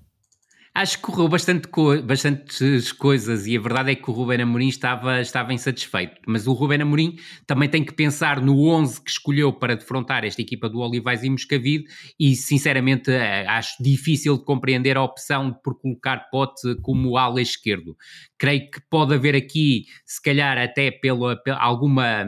[0.78, 4.68] Acho que correu bastante co bastantes coisas e a verdade é que o Ruben Amorim
[4.68, 6.20] estava, estava insatisfeito.
[6.26, 10.42] Mas o Ruben Amorim também tem que pensar no 11 que escolheu para defrontar esta
[10.42, 11.86] equipa do Olivais e Moscavide
[12.20, 17.96] e sinceramente acho difícil de compreender a opção por colocar Pote como ala esquerdo.
[18.36, 22.26] Creio que pode haver aqui, se calhar até pela, pela alguma,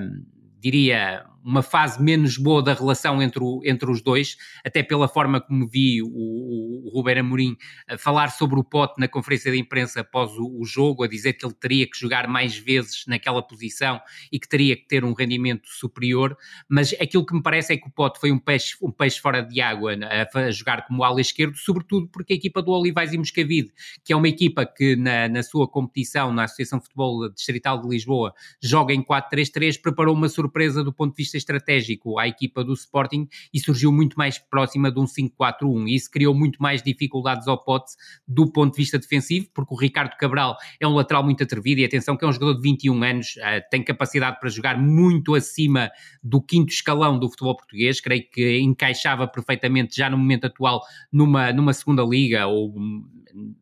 [0.58, 5.40] diria uma fase menos boa da relação entre, o, entre os dois, até pela forma
[5.40, 7.56] como vi o, o, o Ruben Amorim
[7.98, 11.44] falar sobre o Pote na conferência de imprensa após o, o, jogo, a dizer que
[11.44, 14.00] ele teria que jogar mais vezes naquela posição
[14.32, 16.36] e que teria que ter um rendimento superior,
[16.68, 19.42] mas aquilo que me parece é que o Pote foi um peixe, um peixe fora
[19.42, 23.18] de água a, a jogar como ala esquerdo, sobretudo porque a equipa do Olivais e
[23.18, 23.72] Moscavide,
[24.04, 27.88] que é uma equipa que na, na sua competição na Associação de Futebol Distrital de
[27.88, 32.72] Lisboa joga em 4-3-3, preparou uma surpresa do ponto de vista estratégico à equipa do
[32.72, 37.46] Sporting e surgiu muito mais próxima de um 5-4-1 e isso criou muito mais dificuldades
[37.46, 37.92] ao Pote
[38.26, 41.84] do ponto de vista defensivo, porque o Ricardo Cabral é um lateral muito atrevido e
[41.84, 45.90] atenção que é um jogador de 21 anos, uh, tem capacidade para jogar muito acima
[46.22, 51.52] do quinto escalão do futebol português, creio que encaixava perfeitamente já no momento atual numa,
[51.52, 52.74] numa segunda liga ou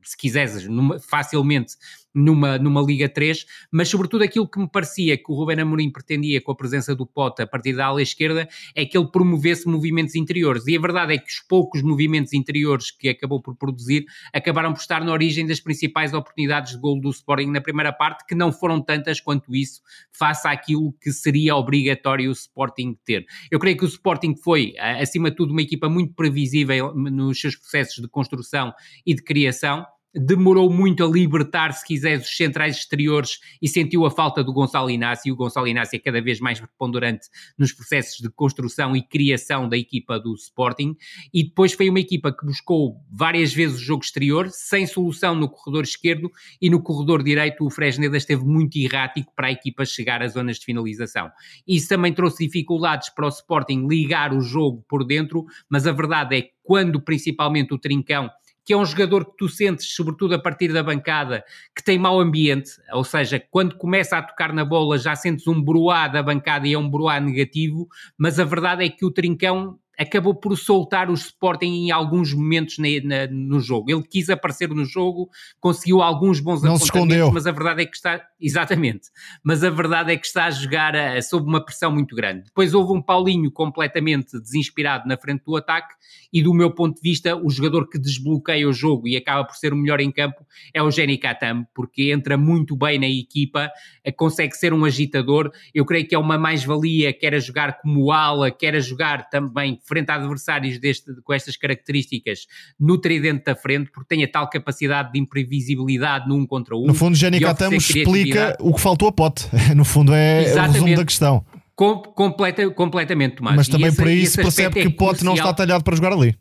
[0.03, 1.75] se quiseres numa, facilmente
[2.17, 6.41] numa, numa Liga 3, mas sobretudo aquilo que me parecia que o Ruben Amorim pretendia
[6.41, 10.15] com a presença do Pote a partir da ala esquerda é que ele promovesse movimentos
[10.15, 10.67] interiores.
[10.67, 14.81] E a verdade é que os poucos movimentos interiores que acabou por produzir acabaram por
[14.81, 18.51] estar na origem das principais oportunidades de gol do Sporting na primeira parte, que não
[18.51, 23.27] foram tantas quanto isso, face àquilo que seria obrigatório o Sporting ter.
[23.51, 27.57] Eu creio que o Sporting foi, acima de tudo, uma equipa muito previsível nos seus
[27.57, 28.73] processos de construção
[29.05, 29.85] e de criação
[30.17, 34.91] demorou muito a libertar, se quiser, os centrais exteriores e sentiu a falta do Gonçalo
[34.91, 35.33] Inácio.
[35.33, 39.77] O Gonçalo Inácio é cada vez mais preponderante nos processos de construção e criação da
[39.77, 40.97] equipa do Sporting.
[41.33, 45.49] E depois foi uma equipa que buscou várias vezes o jogo exterior, sem solução no
[45.49, 50.23] corredor esquerdo e no corredor direito o Fresneda esteve muito errático para a equipa chegar
[50.23, 51.31] às zonas de finalização.
[51.67, 56.37] Isso também trouxe dificuldades para o Sporting ligar o jogo por dentro, mas a verdade
[56.37, 58.31] é que quando principalmente o Trincão
[58.67, 62.19] que é um jogador que tu sentes, sobretudo a partir da bancada, que tem mau
[62.19, 66.67] ambiente, ou seja, quando começa a tocar na bola já sentes um broá da bancada
[66.67, 67.87] e é um broá negativo,
[68.19, 72.79] mas a verdade é que o Trincão acabou por soltar o Sporting em alguns momentos
[72.79, 73.91] na, na, no jogo.
[73.91, 75.31] Ele quis aparecer no jogo,
[75.61, 77.31] conseguiu alguns bons Não escondeu.
[77.33, 79.09] mas a verdade é que está, exatamente,
[79.43, 82.45] mas a verdade é que está a jogar a, sob uma pressão muito grande.
[82.45, 85.95] Depois houve um Paulinho completamente desinspirado na frente do ataque
[86.33, 89.57] e do meu ponto de vista, o jogador que desbloqueia o jogo e acaba por
[89.57, 93.71] ser o melhor em campo é o Jenny Katam, porque entra muito bem na equipa,
[94.05, 98.13] eh, consegue ser um agitador, eu creio que é uma mais-valia, quer a jogar como
[98.13, 102.47] ala, quer a jogar também frente a adversários deste, com estas características
[102.79, 106.87] no tridente da frente, porque tem a tal capacidade de imprevisibilidade num contra um.
[106.87, 109.47] No fundo, Jenny Catamo explica o que faltou a pote.
[109.77, 111.45] No fundo, é, é o resumo da questão.
[111.75, 113.57] Com, completa, completamente, Tomás.
[113.57, 116.13] Mas também esse, por aí se percebe que é Pote não está talhado para jogar
[116.13, 116.35] ali.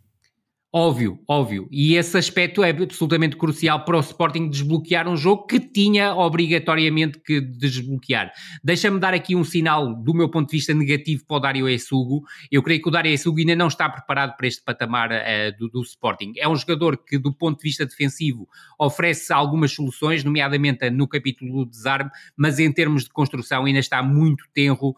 [0.78, 1.70] Óbvio, óbvio.
[1.72, 7.18] E esse aspecto é absolutamente crucial para o Sporting desbloquear um jogo que tinha obrigatoriamente
[7.18, 8.34] que desbloquear.
[8.62, 12.26] Deixa-me dar aqui um sinal, do meu ponto de vista, negativo para o Dário Essugo.
[12.52, 15.70] Eu creio que o Dário Essugo ainda não está preparado para este patamar uh, do,
[15.70, 16.34] do, Sporting.
[16.36, 18.46] É um jogador que, do ponto de vista defensivo,
[18.78, 24.04] oferece algumas soluções, nomeadamente no capítulo do desarme, mas em termos de construção ainda está
[24.04, 24.96] muito tenro, uh,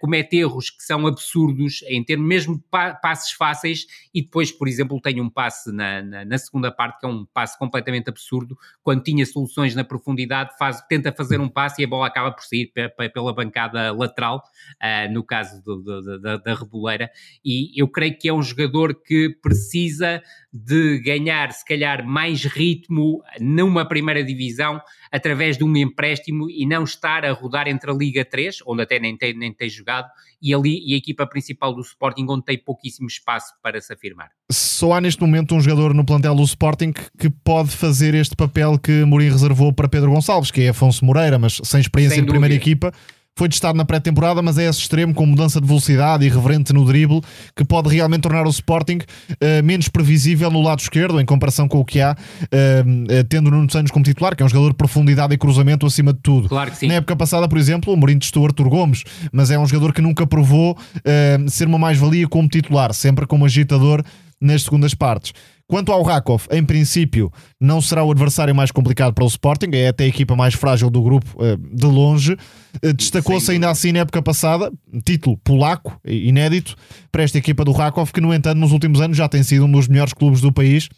[0.00, 4.96] comete erros que são absurdos, em termos mesmo pa passes fáceis, e depois, por exemplo,
[5.20, 9.24] um passe na, na, na, segunda parte que é um passe completamente absurdo, quando tinha
[9.26, 12.72] soluções na profundidade, faz, tenta fazer um passe e a bola acaba por sair
[13.12, 14.42] pela bancada lateral,
[14.82, 17.10] uh, no caso do, do, da, da Reboleira,
[17.44, 20.22] e eu creio que é um jogador que precisa
[20.64, 24.80] de ganhar, se calhar, mais ritmo numa primeira divisão
[25.12, 28.98] através de um empréstimo e não estar a rodar entre a Liga 3, onde até
[28.98, 30.08] nem tem, nem tem jogado,
[30.40, 34.30] e, ali, e a equipa principal do Sporting, onde tem pouquíssimo espaço para se afirmar.
[34.50, 38.78] Só há neste momento um jogador no plantel do Sporting que pode fazer este papel
[38.78, 42.30] que Mourinho reservou para Pedro Gonçalves, que é Afonso Moreira, mas sem experiência sem de
[42.30, 42.92] primeira equipa
[43.36, 46.86] foi testado na pré-temporada, mas é esse extremo com mudança de velocidade e reverente no
[46.86, 47.20] drible
[47.54, 51.78] que pode realmente tornar o Sporting uh, menos previsível no lado esquerdo em comparação com
[51.78, 55.34] o que há, uh, tendo Nuno Santos como titular, que é um jogador de profundidade
[55.34, 56.48] e cruzamento acima de tudo.
[56.48, 56.86] Claro que sim.
[56.86, 60.00] Na época passada, por exemplo, o Mourinho testou Artur Gomes, mas é um jogador que
[60.00, 64.02] nunca provou uh, ser uma mais-valia como titular, sempre como agitador
[64.40, 65.32] nas segundas partes.
[65.68, 69.88] Quanto ao Rakov, em princípio, não será o adversário mais complicado para o Sporting, é
[69.88, 72.36] até a equipa mais frágil do grupo eh, de longe.
[72.80, 74.70] Eh, destacou-se ainda assim na época passada,
[75.04, 76.76] título polaco, inédito,
[77.10, 79.72] para esta equipa do Rakov, que no entanto nos últimos anos já tem sido um
[79.72, 80.88] dos melhores clubes do país.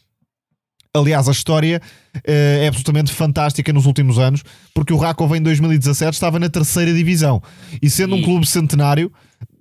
[0.95, 1.81] Aliás, a história
[2.17, 4.43] uh, é absolutamente fantástica nos últimos anos,
[4.75, 7.43] porque o Rakov em 2017 estava na terceira divisão
[7.81, 8.21] e sendo e...
[8.21, 9.11] um clube centenário,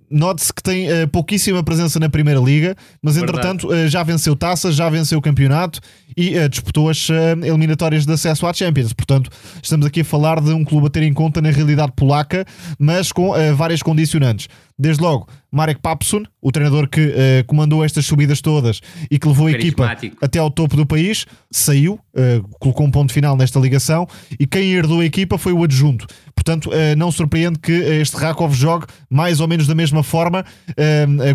[0.09, 3.39] Note-se que tem uh, pouquíssima presença na Primeira Liga, mas Verdade.
[3.39, 5.79] entretanto uh, já venceu taças, já venceu o campeonato
[6.17, 7.07] e uh, disputou as
[7.43, 8.91] eliminatórias de acesso à Champions.
[8.91, 9.29] Portanto,
[9.61, 12.45] estamos aqui a falar de um clube a ter em conta na realidade polaca,
[12.79, 14.47] mas com várias condicionantes.
[14.79, 17.13] Desde logo, Marek Papsun, o treinador que uh,
[17.47, 21.93] comandou estas subidas todas e que levou a equipa até ao topo do país, saiu,
[21.93, 24.05] uh, colocou um ponto final nesta ligação
[24.39, 26.05] e quem herdou a equipa foi o adjunto.
[26.35, 30.45] Portanto, uh, não surpreende que este Rakov jogue mais ou menos da mesma forma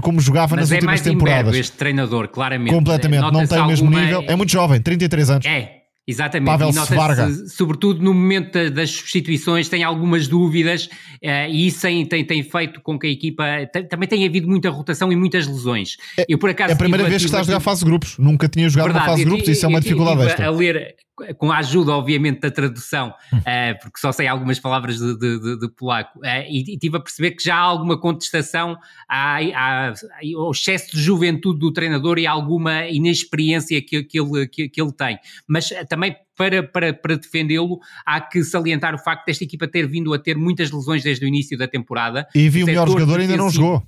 [0.03, 1.47] como jogava Mas nas é últimas temporadas.
[1.47, 2.73] Mas este treinador, claramente.
[2.73, 4.25] Completamente, não tem o mesmo nível.
[4.29, 5.47] É muito jovem, 33 anos.
[5.47, 11.69] É, Exatamente, Pavel e nota sobretudo no momento das substituições, tem algumas dúvidas uh, e
[11.69, 13.45] isso tem, tem, tem, feito com que a equipa
[13.89, 15.97] também tenha havido muita rotação e muitas lesões.
[16.19, 18.19] É, Eu, por acaso, é a primeira vez que estás a jogar fase de grupos,
[18.19, 20.47] nunca tinha jogado Verdade, uma fase de grupos, isso é uma dificuldade extra.
[20.47, 20.97] A ler
[21.37, 25.59] com a ajuda, obviamente, da tradução, uh, porque só sei algumas palavras de, de, de,
[25.61, 28.77] de polaco, uh, e, e tive a perceber que já há alguma contestação
[29.09, 29.95] à, à,
[30.37, 34.93] ao excesso de juventude do treinador e alguma inexperiência que, que, ele, que, que ele
[34.93, 35.19] tem.
[35.47, 40.15] Mas também para, para, para defendê-lo, há que salientar o facto desta equipa ter vindo
[40.15, 42.27] a ter muitas lesões desde o início da temporada.
[42.35, 43.83] E vi o melhor jogador ainda não jogou.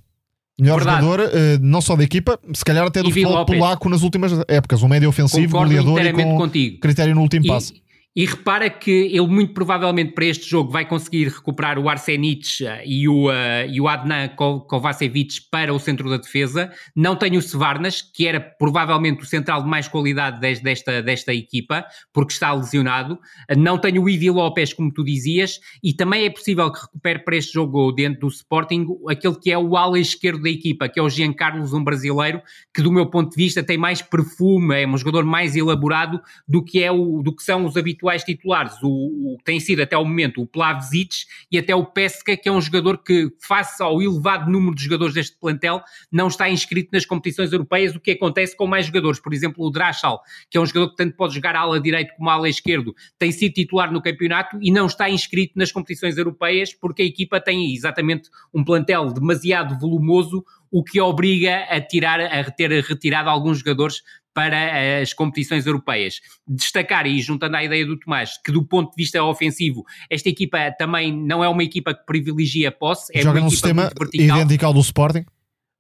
[0.60, 1.02] Melhor Verdade.
[1.02, 4.82] jogador, uh, não só da equipa, se calhar até do futebol polaco nas últimas épocas.
[4.82, 6.78] Um médio ofensivo, Concordo goleador e com contigo.
[6.78, 7.72] critério no último e, passo.
[8.16, 12.85] E repara que ele muito provavelmente para este jogo vai conseguir recuperar o Arsenic eh,
[12.87, 16.70] e o, uh, e o Adnan Kovacevic para o centro da defesa.
[16.94, 21.85] Não tem o Sevarnas, que era provavelmente o central de mais qualidade desta, desta equipa,
[22.12, 23.18] porque está lesionado.
[23.57, 27.36] Não tenho o Ivi Lopes, como tu dizias, e também é possível que recupere para
[27.36, 31.03] este jogo dentro do Sporting aquele que é o ala esquerdo da equipa, que é
[31.03, 32.41] o Giancarlo, um brasileiro,
[32.72, 36.62] que do meu ponto de vista tem mais perfume, é um jogador mais elaborado do
[36.62, 39.96] que, é o, do que são os habituais habituais titulares, o, o tem sido até
[39.96, 44.02] o momento o Plavzic e até o Pesca, que é um jogador que, face ao
[44.02, 45.82] elevado número de jogadores deste plantel,
[46.12, 49.20] não está inscrito nas competições europeias, o que acontece com mais jogadores.
[49.20, 52.28] Por exemplo, o Drachal, que é um jogador que tanto pode jogar ala direito como
[52.28, 57.02] ala esquerdo, tem sido titular no campeonato e não está inscrito nas competições europeias porque
[57.02, 62.70] a equipa tem exatamente um plantel demasiado volumoso, o que obriga a, tirar, a ter
[62.82, 64.02] retirado alguns jogadores
[64.35, 66.20] para as competições europeias.
[66.47, 70.59] Destacar, e juntando à ideia do Tomás, que do ponto de vista ofensivo, esta equipa
[70.76, 74.74] também não é uma equipa que privilegia a posse, é Joga num sistema idêntico ao
[74.74, 75.24] do Sporting?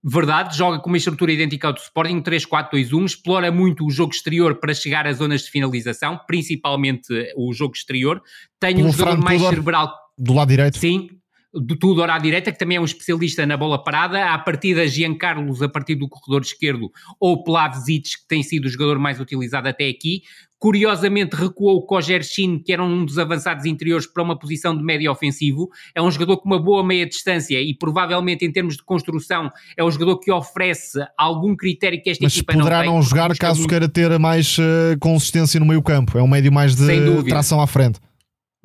[0.06, 4.56] Verdade, joga com uma estrutura idêntica ao do Sporting, 3-4-2-1, explora muito o jogo exterior
[4.56, 8.22] para chegar às zonas de finalização, principalmente o jogo exterior.
[8.60, 9.94] Tem um jogador mais cerebral.
[10.18, 10.78] Do lado direito?
[10.78, 11.08] Sim,
[11.54, 14.86] do Tudor à direita, que também é um especialista na bola parada, a partir da
[14.86, 16.90] Giancarlos a partir do corredor esquerdo,
[17.20, 20.22] ou Plavzic, que tem sido o jogador mais utilizado até aqui.
[20.58, 25.12] Curiosamente recuou o Kojershin, que era um dos avançados interiores, para uma posição de médio
[25.12, 25.68] ofensivo.
[25.94, 29.84] É um jogador com uma boa meia distância e provavelmente em termos de construção é
[29.84, 32.70] um jogador que oferece algum critério que esta Mas equipa não tem.
[32.70, 36.16] poderá não jogar caso queira ter mais uh, consistência no meio campo.
[36.16, 38.00] É um médio mais de tração à frente.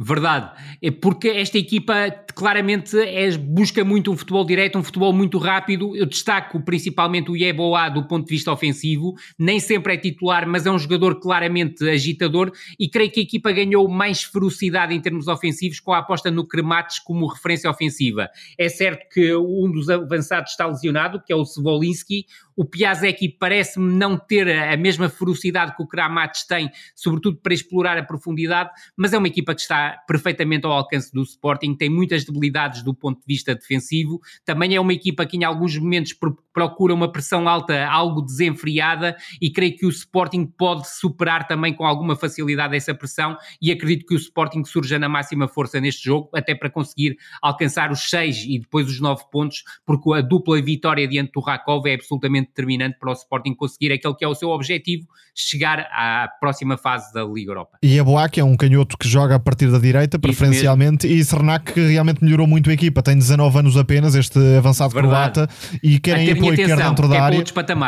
[0.02, 5.38] Verdade, é porque esta equipa claramente é, busca muito um futebol direto, um futebol muito
[5.38, 5.94] rápido.
[5.94, 10.66] Eu destaco principalmente o Yeboah do ponto de vista ofensivo, nem sempre é titular, mas
[10.66, 15.28] é um jogador claramente agitador e creio que a equipa ganhou mais ferocidade em termos
[15.28, 18.30] ofensivos com a aposta no Kremates como referência ofensiva.
[18.58, 22.26] É certo que um dos avançados está lesionado, que é o Svolinski,
[22.60, 27.98] o Piazecki parece-me não ter a mesma ferocidade que o Kramates tem, sobretudo para explorar
[27.98, 32.26] a profundidade, mas é uma equipa que está perfeitamente ao alcance do Sporting, tem muitas
[32.26, 36.12] debilidades do ponto de vista defensivo, também é uma equipa que em alguns momentos
[36.60, 41.86] procura uma pressão alta algo desenfreada e creio que o Sporting pode superar também com
[41.86, 46.30] alguma facilidade essa pressão e acredito que o Sporting surja na máxima força neste jogo,
[46.36, 51.08] até para conseguir alcançar os 6 e depois os 9 pontos, porque a dupla vitória
[51.08, 54.50] diante do Rakov é absolutamente determinante para o Sporting conseguir aquele que é o seu
[54.50, 57.78] objetivo, chegar à próxima fase da Liga Europa.
[57.82, 61.72] E a Boac é um canhoto que joga a partir da direita, preferencialmente, e Cernac
[61.72, 65.48] que realmente melhorou muito a equipa, tem 19 anos apenas, este avançado croata,
[65.82, 67.44] e querem apoio quer dentro da área.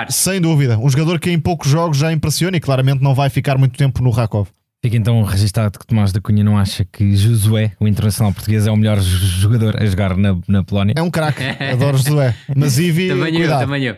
[0.09, 3.57] Sem dúvida, um jogador que em poucos jogos já impressiona e claramente não vai ficar
[3.57, 4.47] muito tempo no Rakov.
[4.83, 8.71] Fica então registado que Tomás da Cunha não acha que Josué, o internacional português, é
[8.71, 10.95] o melhor jogador a jogar na, na Polónia.
[10.97, 12.33] É um craque, adoro Josué.
[12.55, 13.61] Mas Ivi, também cuidado.
[13.61, 13.95] eu, também eu.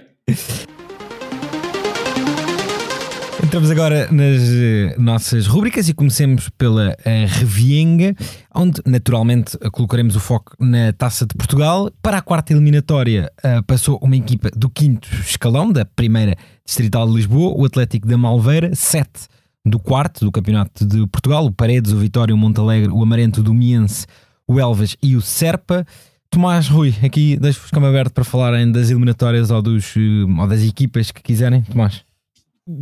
[3.54, 8.16] Entramos agora nas eh, nossas rubricas e comecemos pela uh, Revienga,
[8.56, 11.92] onde naturalmente colocaremos o foco na Taça de Portugal.
[12.02, 16.36] Para a quarta eliminatória uh, passou uma equipa do quinto escalão da primeira
[16.66, 19.28] distrital de Lisboa, o Atlético da Malveira, sete
[19.64, 23.54] do quarto do Campeonato de Portugal, o Paredes, o Vitória, o Montalegre, o Amarento do
[23.54, 24.08] Miense,
[24.48, 25.86] o Elvas e o Serpa.
[26.28, 30.64] Tomás Rui, aqui deixo-vos como aberto para falarem das eliminatórias ou, dos, eh, ou das
[30.64, 31.62] equipas que quiserem.
[31.62, 32.04] Tomás.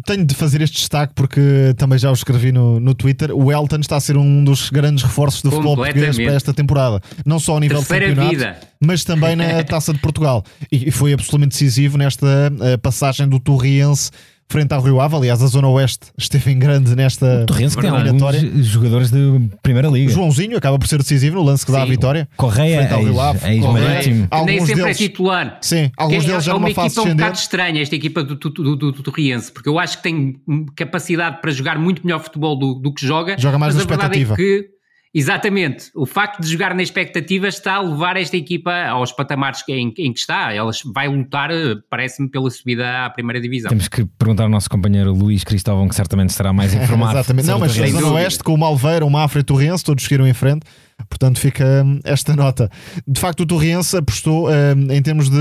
[0.05, 3.35] Tenho de fazer este destaque porque também já o escrevi no, no Twitter.
[3.35, 7.01] O Elton está a ser um dos grandes reforços do futebol português para esta temporada,
[7.25, 8.59] não só ao nível Terceira de campeonato, vida.
[8.79, 10.43] mas também na Taça de Portugal.
[10.71, 14.11] E, e foi absolutamente decisivo nesta uh, passagem do Torriense
[14.51, 15.15] frente ao Rio Ave.
[15.15, 20.11] Aliás, a Zona Oeste esteve em grande nesta Torrense tem alguns jogadores de Primeira Liga.
[20.11, 21.77] Joãozinho acaba por ser decisivo no lance que Sim.
[21.77, 22.29] dá a vitória.
[22.35, 23.49] Correia, frente ao Rio Ave.
[23.49, 24.29] Ex Correia.
[24.45, 25.57] Nem sempre é deles, é titular.
[25.61, 28.75] Sim, alguns deles já é uma fase equipa um bocado estranha, esta equipa do, do,
[28.75, 30.35] do, Torriense, porque eu acho que tem
[30.75, 33.37] capacidade para jogar muito melhor futebol do, do que joga.
[33.39, 34.33] Joga mais na expectativa.
[34.33, 34.80] É que
[35.13, 35.91] Exatamente.
[35.93, 40.13] O facto de jogar na expectativa está a levar esta equipa aos patamares em, em
[40.13, 40.53] que está.
[40.53, 41.49] Ela vai lutar,
[41.89, 43.69] parece-me, pela subida à primeira divisão.
[43.69, 47.11] Temos que perguntar ao nosso companheiro Luís Cristóvão, que certamente estará mais informado.
[47.11, 47.47] Exatamente.
[47.47, 50.25] Não, mas a Zona Oeste, com o Malveira, o Mafra e o Torrense, todos seguiram
[50.25, 50.65] em frente.
[51.09, 52.69] Portanto, fica hum, esta nota.
[53.07, 54.51] De facto, o Torriense apostou hum,
[54.89, 55.37] em termos de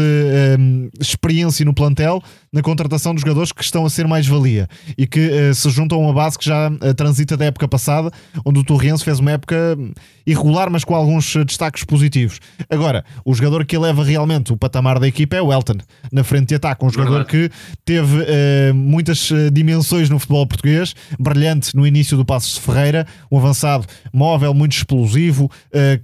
[0.58, 5.06] hum, experiência no plantel na contratação dos jogadores que estão a ser mais valia e
[5.06, 8.10] que uh, se juntam a uma base que já uh, transita da época passada,
[8.44, 9.78] onde o Torriense fez uma época
[10.26, 12.40] irregular, mas com alguns destaques positivos.
[12.68, 15.78] Agora, o jogador que eleva realmente o patamar da equipa é o Elton,
[16.12, 17.50] na frente de ataque, um jogador que
[17.84, 18.24] teve
[18.74, 24.54] muitas dimensões no futebol português, brilhante no início do Passos de Ferreira, um avançado móvel,
[24.54, 25.49] muito explosivo,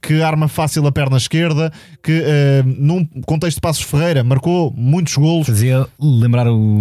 [0.01, 1.73] que arma fácil a perna esquerda,
[2.03, 2.23] que
[2.65, 5.47] num contexto de Passos Ferreira marcou muitos golos.
[5.47, 6.79] Fazia lembrar o,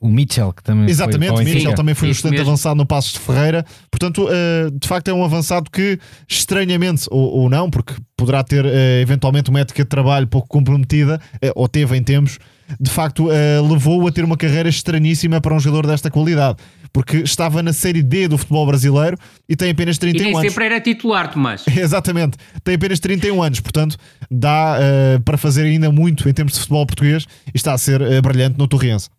[0.00, 3.18] o Mitchell, que também Exatamente, o Mitchell também foi um estudante avançado no Passos de
[3.18, 3.64] Ferreira.
[3.90, 5.98] Portanto, uh, de facto, é um avançado que,
[6.28, 8.68] estranhamente, ou, ou não, porque poderá ter uh,
[9.00, 12.38] eventualmente uma ética de trabalho pouco comprometida, uh, ou teve em tempos,
[12.80, 13.28] de facto,
[13.70, 16.56] levou a ter uma carreira estranhíssima para um jogador desta qualidade
[16.96, 20.50] porque estava na Série D do futebol brasileiro e tem apenas 31 e nem anos.
[20.50, 21.62] sempre era titular, Tomás.
[21.68, 23.98] Exatamente, tem apenas 31 anos, portanto
[24.30, 28.00] dá uh, para fazer ainda muito em termos de futebol português e está a ser
[28.00, 29.10] uh, brilhante no Torriense.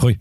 [0.00, 0.18] Rui.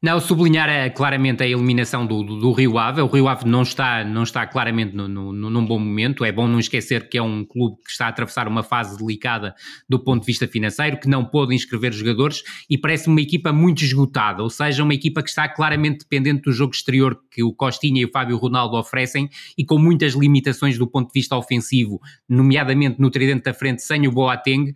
[0.00, 3.00] Não, sublinhar é, claramente a eliminação do, do, do, Rio Ave.
[3.00, 6.24] O Rio Ave não está, não está claramente no, no, num bom momento.
[6.24, 9.56] É bom não esquecer que é um clube que está a atravessar uma fase delicada
[9.88, 13.82] do ponto de vista financeiro, que não pôde inscrever jogadores e parece uma equipa muito
[13.82, 18.00] esgotada, ou seja, uma equipa que está claramente dependente do jogo exterior que o Costinha
[18.00, 23.00] e o Fábio Ronaldo oferecem e com muitas limitações do ponto de vista ofensivo, nomeadamente
[23.00, 24.74] no tridente da frente sem o Boateng, uh,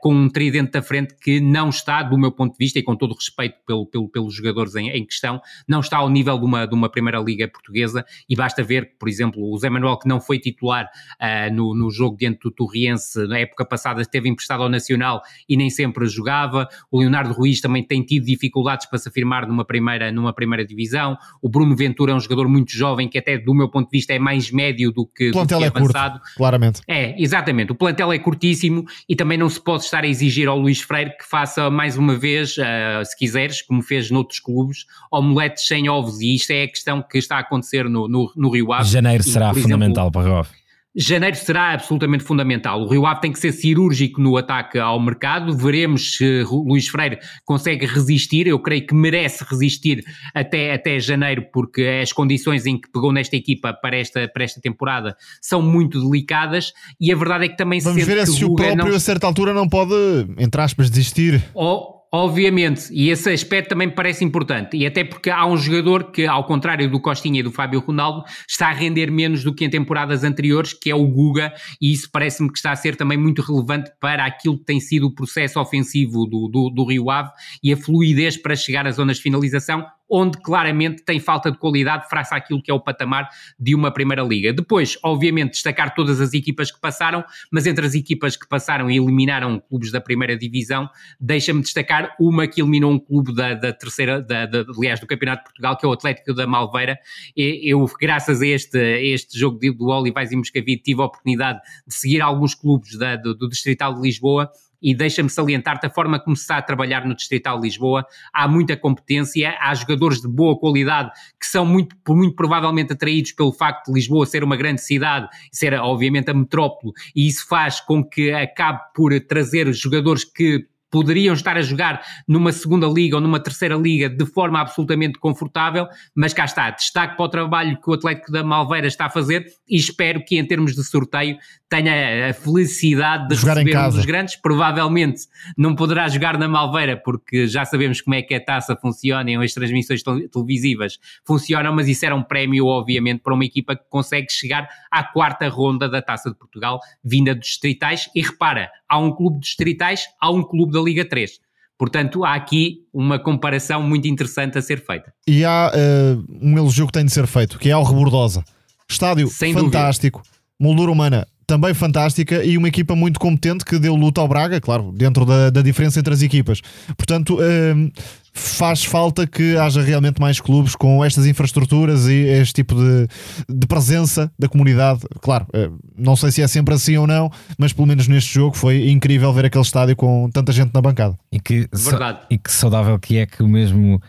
[0.00, 2.96] com um tridente da frente que não está, do meu ponto de vista, e com
[2.96, 6.38] todo o respeito pelo, pelo, pelo jogador jogadores em, em, questão, não está ao nível
[6.38, 9.68] de uma, de uma Primeira Liga portuguesa e basta ver que, por exemplo, o Zé
[9.68, 10.88] Manuel, que não foi titular
[11.20, 15.56] uh, no, no jogo diante do Torriense, na época passada esteve emprestado ao Nacional e
[15.56, 20.12] nem sempre jogava, o Leonardo Ruiz também tem tido dificuldades para se afirmar numa primeira,
[20.12, 23.68] numa primeira divisão, o Bruno Ventura é um jogador muito jovem que até do meu
[23.68, 26.20] ponto de vista é mais médio do que, o plantel do que é avançado.
[26.20, 26.80] Curto, claramente.
[26.86, 30.58] É, exatamente, o plantel é curtíssimo e também não se pode estar a exigir ao
[30.58, 35.66] Luís Freire que faça mais uma vez, uh, se quiseres, como fez noutros clubes, omeletes
[35.66, 38.72] sem ovos, e isto é a questão que está a acontecer no, no, no Rio
[38.72, 38.88] Ave.
[38.88, 40.64] Janeiro e, será fundamental exemplo, para o Rio Ave.
[40.96, 42.80] Janeiro será absolutamente fundamental.
[42.80, 45.56] O Rio Ave tem que ser cirúrgico no ataque ao mercado.
[45.56, 48.46] Veremos se Luís Freire consegue resistir.
[48.46, 53.34] Eu creio que merece resistir até, até janeiro, porque as condições em que pegou nesta
[53.34, 56.72] equipa para esta, para esta temporada são muito delicadas.
[57.00, 58.94] E a verdade é que também Vamos se ver se o próprio não...
[58.94, 59.94] a certa altura não pode,
[60.38, 61.42] entre aspas, desistir.
[61.54, 66.24] Ou, Obviamente, e esse aspecto também parece importante, e até porque há um jogador que,
[66.24, 69.68] ao contrário do Costinha e do Fábio Ronaldo, está a render menos do que em
[69.68, 71.52] temporadas anteriores, que é o Guga,
[71.82, 75.08] e isso parece-me que está a ser também muito relevante para aquilo que tem sido
[75.08, 79.16] o processo ofensivo do, do, do Rio Ave e a fluidez para chegar às zonas
[79.16, 83.28] de finalização, onde claramente tem falta de qualidade face àquilo que é o patamar
[83.58, 84.52] de uma Primeira Liga.
[84.52, 88.96] Depois, obviamente, destacar todas as equipas que passaram, mas entre as equipas que passaram e
[88.96, 90.88] eliminaram clubes da Primeira Divisão,
[91.20, 95.42] deixa-me destacar uma que eliminou um clube da, da terceira, da, da, aliás, do Campeonato
[95.42, 96.98] de Portugal, que é o Atlético da Malveira.
[97.36, 102.20] Eu, graças a este, este jogo do Olivais e Moscavide, tive a oportunidade de seguir
[102.20, 104.50] alguns clubes da, do, do Distrital de Lisboa
[104.84, 108.04] e deixa-me salientar-te a forma como se está a trabalhar no Distrital de Lisboa.
[108.34, 111.10] Há muita competência, há jogadores de boa qualidade
[111.40, 115.72] que são muito, muito provavelmente atraídos pelo facto de Lisboa ser uma grande cidade, ser
[115.74, 121.56] obviamente a metrópole, e isso faz com que acabe por trazer jogadores que poderiam estar
[121.56, 126.44] a jogar numa segunda liga ou numa terceira liga de forma absolutamente confortável, mas cá
[126.44, 130.24] está, destaque para o trabalho que o Atlético da Malveira está a fazer e espero
[130.24, 131.36] que em termos de sorteio
[131.74, 135.22] tenha a felicidade de jogar receber um dos grandes, provavelmente
[135.58, 139.36] não poderá jogar na Malveira porque já sabemos como é que a taça funciona e
[139.36, 140.00] as transmissões
[140.32, 145.02] televisivas funcionam, mas isso era um prémio obviamente para uma equipa que consegue chegar à
[145.02, 149.46] quarta ronda da Taça de Portugal, vinda dos distritais e repara, há um clube de
[149.46, 151.40] distritais, há um clube da Liga 3.
[151.76, 155.12] Portanto, há aqui uma comparação muito interessante a ser feita.
[155.26, 158.44] E há uh, um elogio que tem de ser feito, que é ao Rebordosa.
[158.88, 160.38] Estádio Sem fantástico, dúvida.
[160.60, 164.92] moldura humana também fantástica e uma equipa muito competente que deu luta ao Braga, claro,
[164.92, 166.60] dentro da, da diferença entre as equipas.
[166.96, 167.92] Portanto, uh,
[168.32, 173.06] faz falta que haja realmente mais clubes com estas infraestruturas e este tipo de,
[173.48, 175.00] de presença da comunidade.
[175.20, 178.56] Claro, uh, não sei se é sempre assim ou não, mas pelo menos neste jogo
[178.56, 181.16] foi incrível ver aquele estádio com tanta gente na bancada.
[181.30, 182.20] E que, Verdade.
[182.30, 184.00] e que saudável que é que o mesmo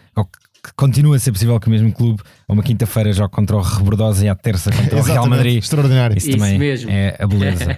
[0.65, 3.61] que continua a ser possível que o mesmo clube, a uma quinta-feira, jogue contra o
[3.61, 5.57] Rebordosa e à terça contra o Real Madrid.
[5.57, 6.17] Extraordinário.
[6.17, 6.89] Isso, Isso também mesmo.
[6.89, 7.77] é a beleza.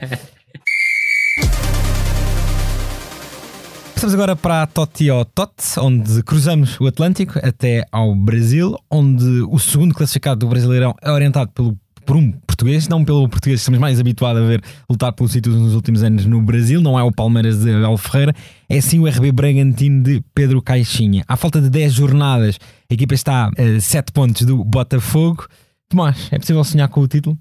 [3.93, 9.57] Passamos agora para a Totio Tot, onde cruzamos o Atlântico até ao Brasil, onde o
[9.57, 11.75] segundo classificado do Brasileirão é orientado pelo,
[12.07, 15.75] por um português, não pelo português estamos mais habituados a ver lutar pelo sítio nos
[15.75, 18.33] últimos anos no Brasil, não é o Palmeiras de Abel Ferreira,
[18.69, 21.25] é sim o RB Bragantino de Pedro Caixinha.
[21.27, 22.57] À falta de 10 jornadas,
[22.89, 25.47] a equipa está a 7 pontos do Botafogo.
[25.89, 27.37] Tomás, é possível sonhar com o título?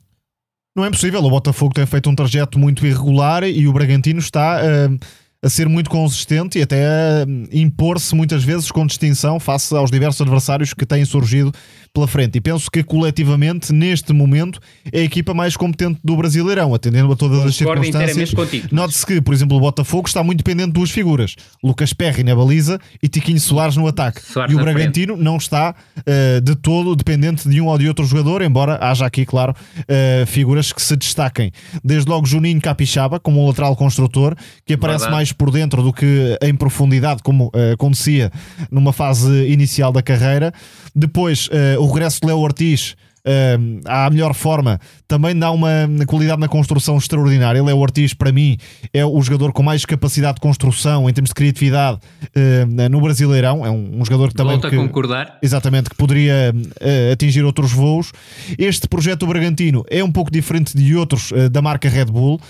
[0.76, 4.60] Não é possível, o Botafogo tem feito um trajeto muito irregular e o Bragantino está.
[4.60, 4.98] Uh
[5.42, 10.20] a ser muito consistente e até a impor-se muitas vezes com distinção face aos diversos
[10.20, 11.52] adversários que têm surgido
[11.92, 12.36] pela frente.
[12.36, 14.60] E penso que coletivamente, neste momento,
[14.92, 18.32] é a equipa mais competente do Brasileirão, atendendo a todas as circunstâncias.
[18.70, 22.34] Note-se que, por exemplo, o Botafogo está muito dependente de duas figuras: Lucas Perry na
[22.34, 24.20] baliza e Tiquinho Soares no ataque.
[24.20, 25.24] Soares e o Bragantino frente.
[25.24, 29.24] não está uh, de todo dependente de um ou de outro jogador, embora haja aqui,
[29.24, 31.52] claro, uh, figuras que se destaquem.
[31.82, 34.34] Desde logo Juninho Capixaba, como um lateral construtor,
[34.64, 35.16] que aparece Verdade.
[35.16, 38.30] mais por dentro do que em profundidade, como uh, acontecia
[38.70, 40.52] numa fase inicial da carreira.
[40.96, 42.96] Depois, uh, o regresso de Leo Ortiz.
[43.26, 44.78] Uh, à melhor forma,
[45.08, 47.60] também dá uma qualidade na construção extraordinária.
[47.60, 48.56] Léo Ortiz, para mim,
[48.94, 53.66] é o jogador com mais capacidade de construção em termos de criatividade uh, no Brasileirão.
[53.66, 54.52] É um, um jogador que também.
[54.52, 55.38] Volta que, a concordar.
[55.42, 58.12] Exatamente, que poderia uh, atingir outros voos.
[58.56, 62.40] Este projeto Bragantino é um pouco diferente de outros da marca Red Bull,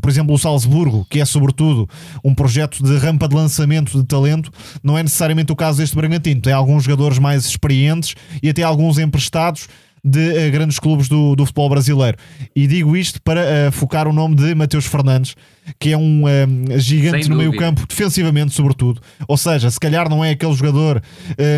[0.00, 1.88] por exemplo, o Salzburgo, que é sobretudo
[2.24, 4.50] um projeto de rampa de lançamento de talento,
[4.82, 6.40] não é necessariamente o caso deste Bragantino.
[6.40, 9.68] Tem alguns jogadores mais experientes e até alguns emprestados
[10.08, 12.16] de uh, grandes clubes do, do, futebol brasileiro.
[12.56, 15.36] E digo isto para uh, focar o nome de Mateus Fernandes,
[15.78, 17.50] que é um uh, gigante Sem no dúvida.
[17.50, 19.00] meio campo, defensivamente, sobretudo.
[19.26, 21.02] Ou seja, se calhar não é aquele jogador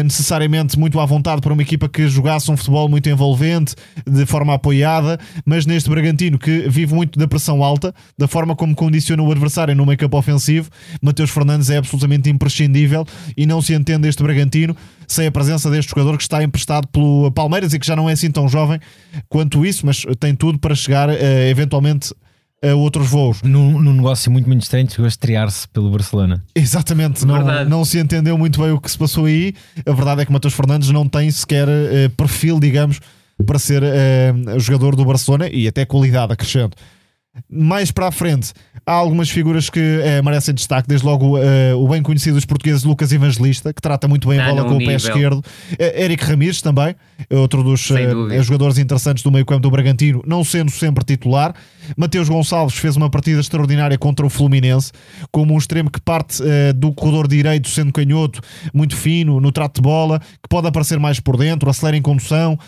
[0.04, 3.74] necessariamente muito à vontade para uma equipa que jogasse um futebol muito envolvente,
[4.06, 8.74] de forma apoiada, mas neste Bragantino que vive muito da pressão alta, da forma como
[8.74, 10.70] condiciona o adversário no meio campo ofensivo,
[11.00, 14.76] Mateus Fernandes é absolutamente imprescindível e não se entende este Bragantino
[15.10, 18.12] sem a presença deste jogador que está emprestado pelo Palmeiras e que já não é
[18.12, 18.78] assim tão jovem
[19.28, 21.12] quanto isso, mas tem tudo para chegar uh,
[21.48, 22.14] eventualmente
[22.62, 23.42] a outros voos.
[23.42, 26.44] Num, num negócio muito, muito estranho, chegou a estrear-se pelo Barcelona.
[26.54, 29.54] Exatamente, não, não se entendeu muito bem o que se passou aí.
[29.84, 33.00] A verdade é que Matheus Fernandes não tem sequer uh, perfil, digamos,
[33.44, 36.76] para ser uh, jogador do Barcelona e até qualidade acrescento.
[37.48, 38.52] Mais para a frente,
[38.84, 42.84] há algumas figuras que eh, merecem destaque, desde logo uh, o bem conhecido dos portugueses
[42.84, 45.42] Lucas Evangelista, que trata muito bem a bola com o pé esquerdo.
[45.78, 46.94] Eric Ramires também,
[47.30, 47.88] outro dos
[48.42, 51.54] jogadores interessantes do meio campo do Bragantino, não sendo sempre titular.
[51.96, 54.92] Mateus Gonçalves fez uma partida extraordinária contra o Fluminense,
[55.30, 56.42] como um extremo que parte
[56.76, 58.40] do corredor direito, sendo canhoto,
[58.72, 62.58] muito fino, no trato de bola, que pode aparecer mais por dentro, acelera em condução,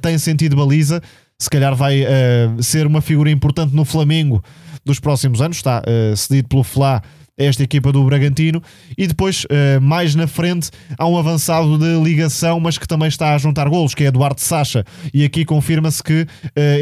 [0.00, 1.02] tem sentido de baliza
[1.40, 4.42] se calhar vai uh, ser uma figura importante no Flamengo
[4.84, 7.00] dos próximos anos, está uh, cedido pelo Flá
[7.36, 8.60] esta equipa do Bragantino.
[8.96, 13.32] E depois uh, mais na frente há um avançado de ligação mas que também está
[13.36, 14.84] a juntar golos que é Eduardo Sacha.
[15.14, 16.26] E aqui confirma-se que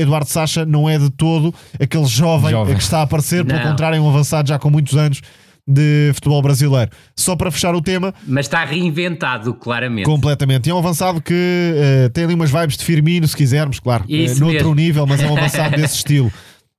[0.01, 2.75] Eduardo Sacha não é de todo aquele jovem, jovem.
[2.75, 3.55] que está a aparecer, não.
[3.55, 5.21] pelo contrário é um avançado já com muitos anos
[5.67, 6.91] de futebol brasileiro.
[7.17, 8.15] Só para fechar o tema.
[8.27, 10.05] Mas está reinventado, claramente.
[10.05, 10.69] Completamente.
[10.69, 14.05] E é um avançado que uh, tem ali umas vibes de Firmino, se quisermos, claro.
[14.05, 16.33] Uh, noutro nível, mas é um avançado desse estilo.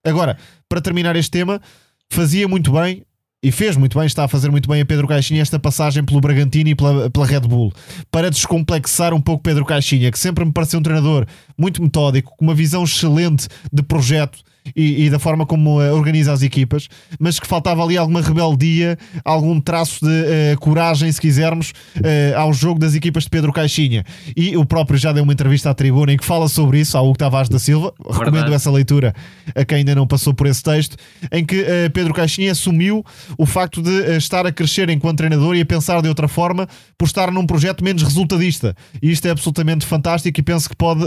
[0.05, 0.37] Agora,
[0.69, 1.61] para terminar este tema,
[2.09, 3.03] fazia muito bem.
[3.43, 6.19] E fez muito bem, está a fazer muito bem a Pedro Caixinha esta passagem pelo
[6.19, 7.71] Bragantino e pela, pela Red Bull
[8.09, 11.23] para descomplexar um pouco Pedro Caixinha, que sempre me pareceu um treinador
[11.55, 14.39] muito metódico, com uma visão excelente de projeto
[14.75, 16.87] e, e, da forma como uh, organiza as equipas,
[17.19, 22.53] mas que faltava ali alguma rebeldia, algum traço de uh, coragem, se quisermos, uh, ao
[22.53, 24.03] jogo das equipas de Pedro Caixinha.
[24.35, 27.07] E o próprio já deu uma entrevista à tribuna em que fala sobre isso, ao
[27.07, 27.93] Hugo Tavares da Silva.
[27.99, 28.25] Verdade.
[28.25, 29.13] Recomendo essa leitura
[29.55, 30.95] a quem ainda não passou por esse texto,
[31.31, 33.03] em que Pedro Caixinha assumiu
[33.37, 37.05] o facto de estar a crescer enquanto treinador e a pensar de outra forma por
[37.05, 38.75] estar num projeto menos resultadista.
[39.01, 41.05] E isto é absolutamente fantástico e penso que pode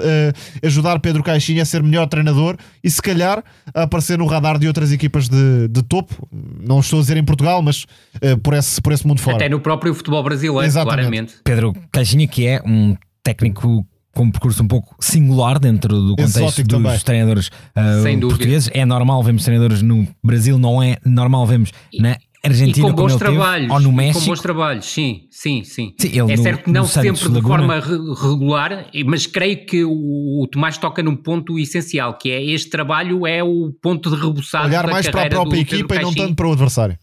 [0.64, 3.42] ajudar Pedro Caixinha a ser melhor treinador e se calhar
[3.74, 6.28] a aparecer no radar de outras equipas de, de topo.
[6.32, 7.84] Não estou a dizer em Portugal, mas
[8.22, 9.36] uh, por, esse, por esse mundo fora.
[9.36, 10.96] Até no próprio futebol brasileiro, Exatamente.
[10.96, 11.34] claramente.
[11.44, 16.38] Pedro Caixinha, que é um técnico com um percurso um pouco singular dentro do contexto
[16.38, 16.98] Exótico dos também.
[16.98, 18.70] treinadores uh, portugueses.
[18.72, 23.16] É normal vermos treinadores no Brasil, não é normal vermos na Argentina e com bons
[23.16, 24.20] trabalhos, teve, ou no México.
[24.20, 25.95] com bons trabalhos, sim, sim, sim.
[25.99, 27.80] sim é no, certo que não sempre de forma
[28.20, 33.26] regular, mas creio que o, o, Tomás toca num ponto essencial, que é este trabalho
[33.26, 36.49] é o ponto de rebuçado Olhar mais para a própria equipa e não tanto para
[36.49, 36.99] o adversário.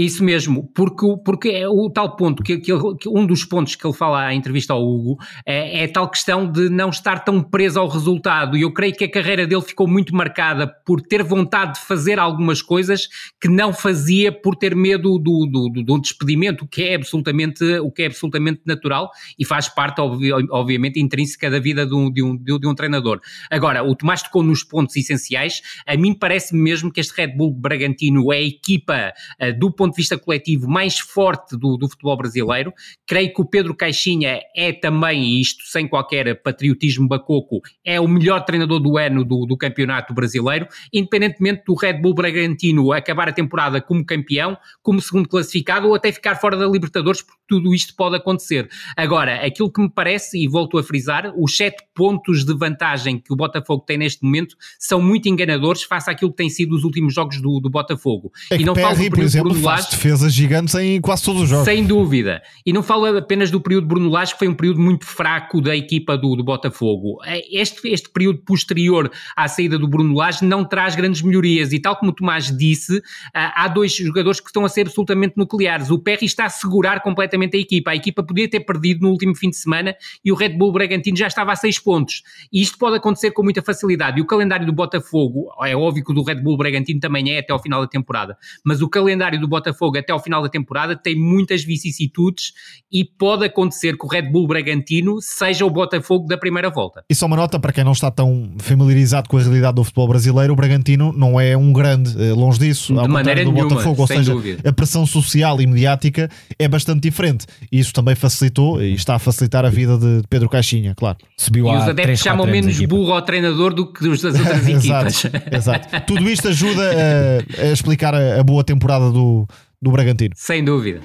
[0.00, 3.86] Isso mesmo, porque, porque é o tal ponto, que, que, que, um dos pontos que
[3.86, 7.78] ele fala à entrevista ao Hugo é, é, tal questão de não estar tão preso
[7.78, 8.56] ao resultado.
[8.56, 12.18] E eu creio que a carreira dele ficou muito marcada por ter vontade de fazer
[12.18, 16.82] algumas coisas que não fazia por ter medo do, do, do, do despedimento, o que,
[16.82, 21.94] é absolutamente, o que é absolutamente natural e faz parte, obviamente, intrínseca da vida de
[21.94, 23.20] um, de um, de um treinador.
[23.50, 25.60] Agora, o Tomás tocou nos pontos essenciais.
[25.86, 29.89] A mim parece mesmo que este Red Bull Bragantino é a equipa uh, do ponto
[29.90, 32.72] de vista coletivo mais forte do, do, futebol brasileiro.
[33.06, 38.44] Creio que o Pedro Caixinha é também, isto sem qualquer patriotismo bacoco, é o melhor
[38.44, 43.80] treinador do ano do, do campeonato brasileiro, independentemente do Red Bull Bragantino acabar a temporada
[43.80, 48.16] como campeão, como segundo classificado ou até ficar fora da Libertadores, porque tudo isto pode
[48.16, 48.68] acontecer.
[48.96, 53.32] Agora, aquilo que me parece, e volto a frisar, os sete pontos de vantagem que
[53.32, 57.12] o Botafogo tem neste momento são muito enganadores face àquilo que têm sido os últimos
[57.12, 58.30] jogos do, do Botafogo.
[58.50, 61.64] É e não falo por exemplo, Bruno faz defesas gigantes em quase todos os jogos.
[61.64, 62.42] Sem dúvida.
[62.64, 65.76] E não falo apenas do período Bruno Lage, que foi um período muito fraco da
[65.76, 67.18] equipa do, do Botafogo.
[67.24, 71.72] É, este, este período posterior à saída do Bruno Lage não traz grandes melhorias.
[71.72, 73.00] E tal como o Tomás disse,
[73.34, 75.90] há dois jogadores que estão a ser absolutamente nucleares.
[75.90, 77.90] O Perry está a segurar completamente a equipa.
[77.90, 79.94] A equipa podia ter perdido no último fim de semana
[80.24, 82.22] e o Red Bull Bragantino já estava a seis pontos.
[82.52, 84.18] E isto pode acontecer com muita facilidade.
[84.18, 87.38] E o calendário do Botafogo, é óbvio que o do Red Bull Bragantino também é
[87.38, 89.59] até ao final da temporada, mas o calendário do Botafogo
[89.98, 92.52] até ao final da temporada tem muitas vicissitudes
[92.90, 97.04] e pode acontecer que o Red Bull Bragantino seja o Botafogo da primeira volta.
[97.08, 100.08] E só uma nota para quem não está tão familiarizado com a realidade do futebol
[100.08, 104.02] brasileiro, o Bragantino não é um grande, eh, longe disso, de maneira do nenhuma, Botafogo,
[104.02, 104.68] ou seja, dúvida.
[104.68, 107.46] a pressão social e mediática é bastante diferente.
[107.70, 111.18] E isso também facilitou e está a facilitar a vida de Pedro Caixinha, claro.
[111.36, 115.24] Subiu e os adeptos chamam menos burro ao treinador do que os das outras equipas.
[115.52, 116.06] Exato.
[116.06, 119.46] Tudo isto ajuda a, a explicar a, a boa temporada do,
[119.80, 120.34] do Bragantino.
[120.36, 121.00] Sem dúvida.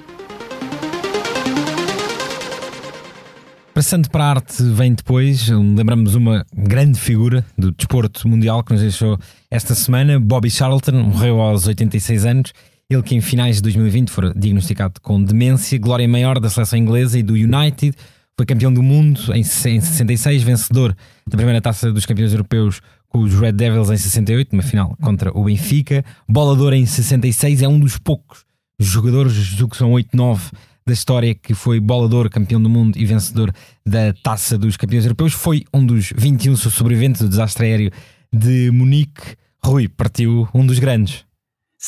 [3.76, 8.80] Passando para a arte, vem depois, lembramos uma grande figura do desporto mundial que nos
[8.80, 9.18] deixou
[9.50, 12.52] esta semana, Bobby Charlton, morreu aos 86 anos.
[12.88, 17.18] Ele que em finais de 2020 foi diagnosticado com demência, glória maior da seleção inglesa
[17.18, 17.94] e do United,
[18.34, 20.96] foi campeão do mundo em 66, vencedor
[21.26, 25.36] da primeira taça dos campeões europeus com os Red Devils em 68, uma final contra
[25.36, 28.45] o Benfica, bolador em 66, é um dos poucos
[28.78, 30.50] jogadores, julgo que são 8, 9
[30.86, 33.52] da história que foi bolador, campeão do mundo e vencedor
[33.84, 35.32] da Taça dos Campeões Europeus.
[35.32, 37.90] Foi um dos 21 sobreviventes do desastre aéreo
[38.32, 39.36] de Munique.
[39.64, 41.24] Rui partiu um dos grandes.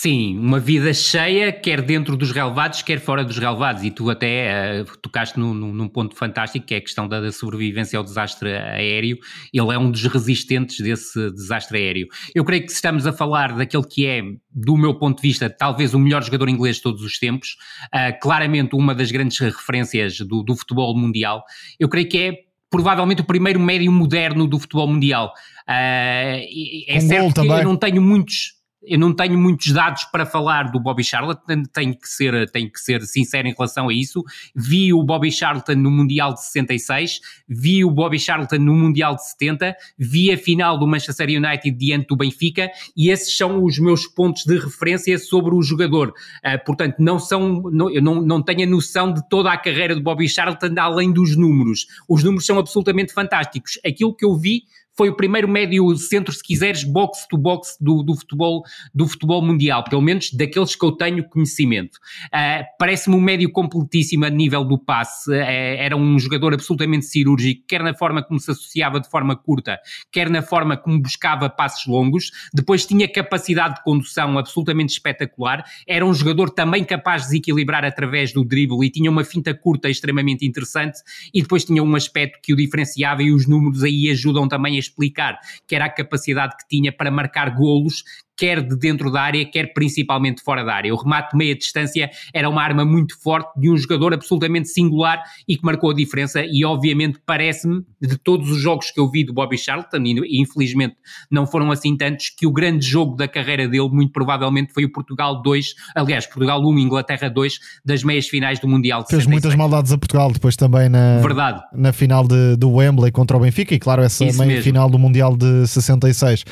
[0.00, 3.82] Sim, uma vida cheia, quer dentro dos relevados, quer fora dos relevados.
[3.82, 7.32] E tu até uh, tocaste num, num, ponto fantástico, que é a questão da, da,
[7.32, 9.18] sobrevivência ao desastre aéreo.
[9.52, 12.06] Ele é um dos resistentes desse desastre aéreo.
[12.32, 14.22] Eu creio que estamos a falar daquele que é,
[14.52, 17.56] do meu ponto de vista, talvez o melhor jogador inglês de todos os tempos.
[17.92, 21.42] Uh, claramente uma das grandes referências do, do futebol mundial.
[21.76, 22.32] Eu creio que é
[22.70, 25.32] provavelmente o primeiro médio moderno do futebol mundial.
[25.68, 26.38] Uh,
[26.86, 27.58] é um certo que também.
[27.58, 31.98] eu não tenho muitos eu não tenho muitos dados para falar do Bobby Charlton, tenho
[31.98, 34.22] que ser, tenho que ser sincero em relação a isso.
[34.54, 39.28] Vi o Bobby Charlton no Mundial de 66, vi o Bobby Charlton no Mundial de
[39.28, 44.06] 70, vi a final do Manchester United diante do Benfica e esses são os meus
[44.06, 46.08] pontos de referência sobre o jogador.
[46.44, 49.94] Uh, portanto, não são, não, eu não, não tenho a noção de toda a carreira
[49.94, 51.86] do Bobby Charlton além dos números.
[52.08, 53.78] Os números são absolutamente fantásticos.
[53.84, 54.62] Aquilo que eu vi
[54.98, 59.40] foi o primeiro médio centro, se quiseres, box to box do, do, futebol, do futebol
[59.40, 61.98] mundial, pelo menos daqueles que eu tenho conhecimento.
[62.26, 67.62] Uh, Parece-me um médio completíssimo a nível do passe, uh, era um jogador absolutamente cirúrgico,
[67.68, 69.78] quer na forma como se associava de forma curta,
[70.10, 76.04] quer na forma como buscava passes longos, depois tinha capacidade de condução absolutamente espetacular, era
[76.04, 80.44] um jogador também capaz de desequilibrar através do drible e tinha uma finta curta extremamente
[80.44, 80.98] interessante.
[81.32, 84.78] E depois tinha um aspecto que o diferenciava e os números aí ajudam também a
[84.88, 88.04] explicar, que era a capacidade que tinha para marcar golos
[88.38, 90.94] quer de dentro da área, quer principalmente fora da área.
[90.94, 95.20] O remate de meia distância era uma arma muito forte de um jogador absolutamente singular
[95.46, 99.24] e que marcou a diferença e obviamente parece-me, de todos os jogos que eu vi
[99.24, 100.94] do Bobby Charlton, e infelizmente
[101.30, 104.92] não foram assim tantos, que o grande jogo da carreira dele muito provavelmente foi o
[104.92, 109.44] Portugal 2, aliás, Portugal 1, Inglaterra 2, das meias finais do Mundial de Fez 66.
[109.44, 111.62] muitas maldades a Portugal depois também na, Verdade.
[111.72, 114.62] na final de, do Wembley contra o Benfica e claro essa Isso meia mesmo.
[114.62, 116.44] final do Mundial de 66.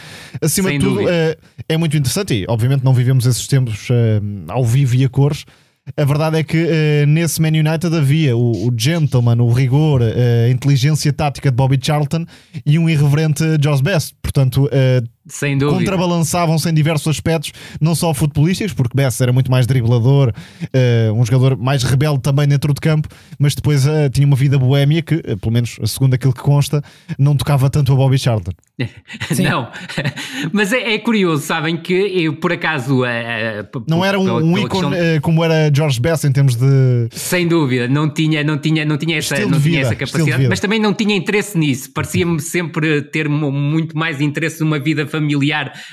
[0.43, 1.37] Acima Sem de tudo, é,
[1.69, 3.95] é é muito interessante e, obviamente, não vivemos esses tempos uh,
[4.49, 5.45] ao vivo e a cores.
[5.97, 10.05] A verdade é que uh, nesse Man United havia o, o gentleman, o rigor, uh,
[10.47, 12.27] a inteligência tática de Bobby Charlton
[12.65, 14.17] e um irreverente Josh Best.
[14.21, 14.69] Portanto,
[15.29, 15.79] Sem dúvida.
[15.79, 21.25] contrabalançavam-se em diversos aspectos, não só futebolísticos, porque Bess era muito mais driblador, uh, um
[21.25, 23.09] jogador mais rebelde também dentro de campo,
[23.39, 26.81] mas depois uh, tinha uma vida boémia que, uh, pelo menos segundo aquilo que consta,
[27.19, 28.53] não tocava tanto a Bobby Charlton.
[29.39, 29.69] não,
[30.53, 33.03] mas é, é, curioso, sabem que eu por acaso.
[33.89, 35.21] não era um, um ícone questão...
[35.23, 37.09] como era George Best em termos de.
[37.11, 40.79] Sem dúvida, não tinha, não tinha, não tinha, essa, não tinha essa capacidade, mas também
[40.79, 41.91] não tinha interesse nisso.
[41.93, 45.16] Parecia-me sempre ter muito mais interesse numa vida familiar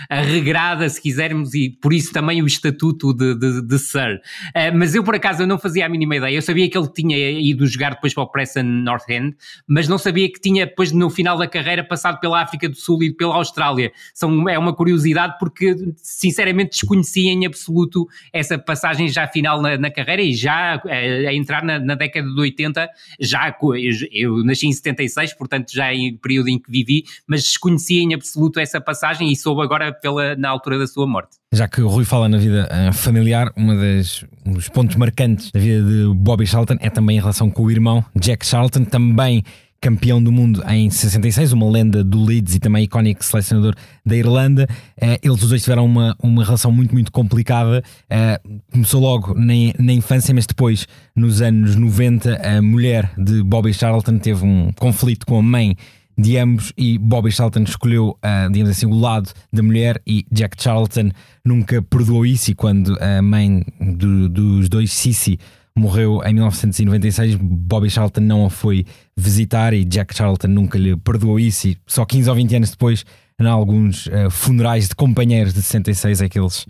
[0.09, 4.21] regrada, se quisermos, e por isso também o estatuto de, de, de Sir.
[4.49, 6.35] Uh, mas eu, por acaso, eu não fazia a mínima ideia.
[6.35, 9.35] Eu sabia que ele tinha ido jogar depois para o Preston North End,
[9.67, 13.03] mas não sabia que tinha depois, no final da carreira, passado pela África do Sul
[13.03, 13.91] e pela Austrália.
[14.13, 19.91] São, é uma curiosidade porque, sinceramente, desconhecia em absoluto essa passagem já final na, na
[19.91, 24.67] carreira e já uh, a entrar na, na, década de 80, já eu, eu nasci
[24.67, 29.12] em 76, portanto já em período em que vivi, mas desconhecia em absoluto essa passagem
[29.21, 31.37] e soube agora pela, na altura da sua morte.
[31.51, 35.83] Já que o Rui fala na vida uh, familiar, um dos pontos marcantes da vida
[35.83, 39.43] de Bobby Charlton é também em relação com o irmão Jack Charlton, também
[39.83, 44.65] campeão do mundo em 66, uma lenda do Leeds e também icónico selecionador da Irlanda.
[44.95, 47.83] Uh, eles os dois tiveram uma, uma relação muito, muito complicada.
[48.05, 53.73] Uh, começou logo na, na infância, mas depois, nos anos 90, a mulher de Bobby
[53.73, 55.75] Charlton teve um conflito com a mãe
[56.17, 60.61] de ambos e Bobby Charlton escolheu, uh, digamos assim, o lado da mulher e Jack
[60.61, 61.11] Charlton
[61.43, 65.39] nunca perdoou isso e quando a mãe do, dos dois, Sissy,
[65.75, 68.85] morreu em 1996, Bobby Charlton não a foi
[69.17, 73.05] visitar e Jack Charlton nunca lhe perdoou isso e só 15 ou 20 anos depois,
[73.39, 76.65] em alguns uh, funerais de companheiros de 66 é que eles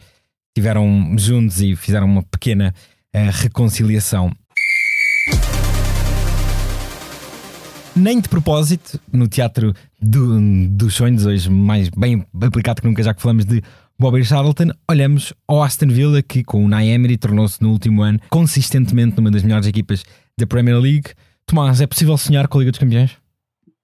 [0.55, 2.73] estiveram juntos e fizeram uma pequena
[3.15, 4.31] uh, reconciliação.
[7.95, 10.39] Nem de propósito, no Teatro do,
[10.69, 13.61] dos Sonhos, hoje mais bem aplicado que nunca, já que falamos de
[13.99, 19.15] Bobby Charlton, olhamos ao Aston Villa, que com o Naemery tornou-se no último ano consistentemente
[19.17, 20.03] numa das melhores equipas
[20.37, 21.11] da Premier League.
[21.45, 23.11] Tomás, é possível sonhar com a Liga dos Campeões?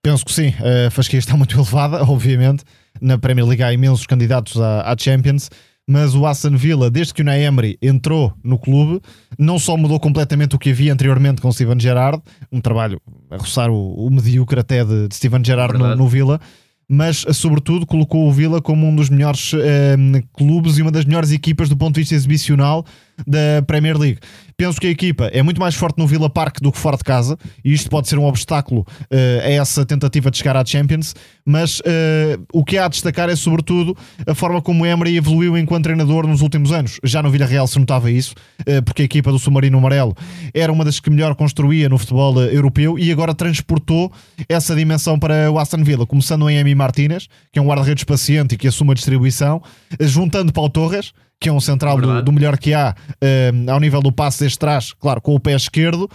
[0.01, 0.53] Penso que sim.
[0.87, 2.63] A fasquia está muito elevada, obviamente.
[2.99, 5.49] Na Premier League há imensos candidatos à, à Champions
[5.89, 9.01] mas o Aston Villa, desde que o Naemri entrou no clube,
[9.39, 12.21] não só mudou completamente o que havia anteriormente com Steven Gerrard,
[12.51, 16.39] um trabalho a roçar o, o medíocre até de, de Steven Gerrard no, no, Villa,
[16.87, 19.97] mas sobretudo colocou o Villa como um dos melhores eh,
[20.31, 22.85] clubes e uma das melhores equipas do ponto de vista exibicional
[23.25, 24.19] da Premier League.
[24.59, 27.03] Penso que a equipa é muito mais forte no Villa Park do que fora de
[27.05, 31.15] casa, e isto pode ser um obstáculo uh, a essa tentativa de chegar à Champions.
[31.45, 33.95] Mas uh, o que há a destacar é, sobretudo,
[34.27, 36.99] a forma como Emery evoluiu enquanto treinador nos últimos anos.
[37.05, 38.35] Já no Villarreal se notava isso,
[38.67, 40.13] uh, porque a equipa do Submarino Amarelo
[40.53, 44.11] era uma das que melhor construía no futebol europeu e agora transportou
[44.49, 48.55] essa dimensão para o Aston Villa, começando em Emi Martínez, que é um guarda-redes paciente
[48.55, 49.61] e que assume a distribuição,
[50.01, 54.01] juntando Paulo Torres que é um central do, do, melhor que há uh, ao nível
[54.01, 56.09] do passe deste trás, claro, com o pé esquerdo.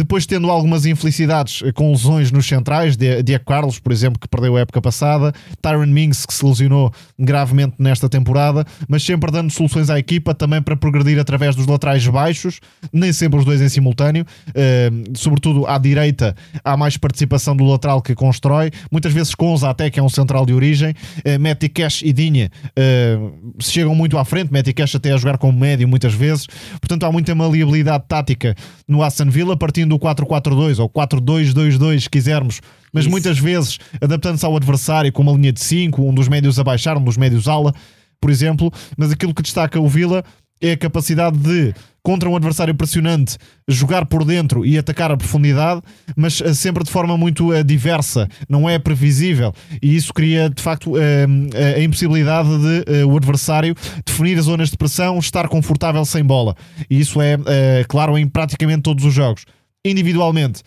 [0.00, 4.56] Depois tendo algumas infelicidades eh, com lesões nos centrais, Diego Carlos, por exemplo, que perdeu
[4.56, 5.30] a época passada,
[5.60, 10.62] Tyron Mings, que se lesionou gravemente nesta temporada, mas sempre dando soluções à equipa também
[10.62, 15.76] para progredir através dos laterais baixos, nem sempre os dois em simultâneo, uh, sobretudo à
[15.76, 16.34] direita
[16.64, 20.46] há mais participação do lateral que constrói, muitas vezes Conza até, que é um central
[20.46, 25.12] de origem, uh, Meti Cash e Dinha uh, chegam muito à frente, Meti Cash até
[25.12, 26.46] a jogar como médio muitas vezes,
[26.80, 28.56] portanto há muita maleabilidade tática
[28.88, 32.60] no Aston Villa, partindo do 4-4-2 ou 4-2-2-2, se quisermos,
[32.92, 33.10] mas Isso.
[33.10, 36.96] muitas vezes adaptando-se ao adversário com uma linha de 5, um dos médios a baixar,
[36.96, 37.74] um dos médios ala,
[38.20, 38.72] por exemplo.
[38.96, 40.24] Mas aquilo que destaca o Vila
[40.60, 45.80] é a capacidade de, contra um adversário pressionante, jogar por dentro e atacar a profundidade,
[46.14, 49.54] mas uh, sempre de forma muito uh, diversa, não é previsível.
[49.82, 53.74] E isso cria, de facto, uh, a impossibilidade de o adversário
[54.04, 56.54] definir zonas de pressão, estar confortável sem bola.
[56.90, 59.44] E isso é claro em praticamente todos os jogos
[59.84, 60.62] individualmente,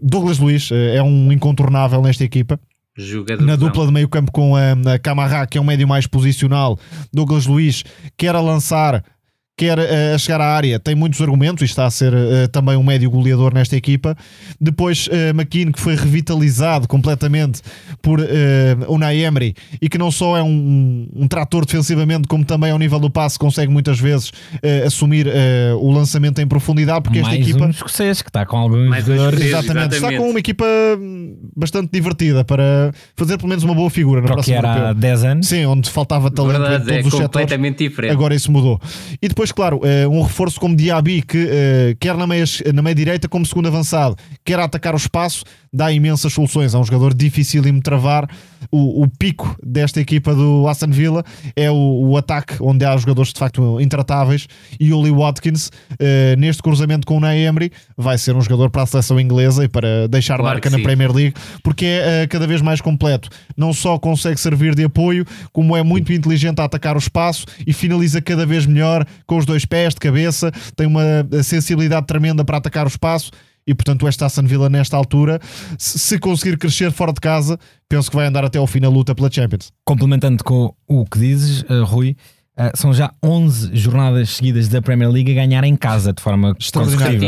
[0.00, 2.58] Douglas Luiz eh, é um incontornável nesta equipa.
[2.96, 6.06] Jogador na dupla de meio campo com a, a Camará, que é um médio mais
[6.06, 6.78] posicional,
[7.12, 7.84] Douglas Luiz
[8.16, 9.02] quer a lançar
[9.62, 12.82] quer uh, chegar à área, tem muitos argumentos e está a ser uh, também um
[12.82, 14.16] médio goleador nesta equipa.
[14.60, 17.62] Depois, uh, McKean, que foi revitalizado completamente
[18.00, 18.24] por uh,
[18.88, 22.98] Unai Emery e que não só é um, um, trator defensivamente, como também ao nível
[22.98, 25.28] do passe consegue muitas vezes uh, assumir
[25.78, 27.66] o lançamento em profundidade, porque Mais esta equipa.
[27.66, 29.40] Um escocês que está com alguns Mais jogadores.
[29.40, 30.64] Exatamente, exatamente, está com uma equipa
[31.56, 34.90] bastante divertida para fazer pelo menos uma boa figura no próximo que era europeu.
[34.90, 35.46] há 10 anos.
[35.46, 37.72] Sim, onde faltava talento Verdade, em todos é os setores.
[37.76, 38.12] Diferente.
[38.12, 38.80] Agora isso mudou.
[39.20, 42.44] E depois claro, uh, um reforço como Diaby, que uh, quer na meia,
[42.74, 46.74] na meia direita como segundo avançado, quer atacar o espaço, dá imensas soluções.
[46.74, 48.28] É um jogador difícil de me travar.
[48.70, 51.24] O, o, pico desta equipa do Aston Villa
[51.56, 54.46] é o, o, ataque, onde há jogadores de facto intratáveis.
[54.78, 58.82] E o Lee Watkins, uh, neste cruzamento com o Naemri, vai ser um jogador para
[58.82, 62.46] a seleção inglesa e para deixar claro marca na Premier League, porque é uh, cada
[62.46, 63.28] vez mais completo.
[63.56, 67.72] Não só consegue servir de apoio, como é muito inteligente a atacar o espaço e
[67.72, 70.52] finaliza cada vez melhor com os dois pés de cabeça.
[70.76, 71.02] Tem uma
[71.42, 73.30] sensibilidade tremenda para atacar o espaço
[73.66, 75.40] e portanto esta Aston Villa nesta altura,
[75.78, 77.58] se conseguir crescer fora de casa,
[77.88, 79.72] penso que vai andar até ao fim na luta pela Champions.
[79.84, 82.16] Complementando com o que dizes, uh, Rui,
[82.54, 86.54] Uh, são já 11 jornadas seguidas da Premier League a ganhar em casa de forma
[86.60, 87.18] extraordinária.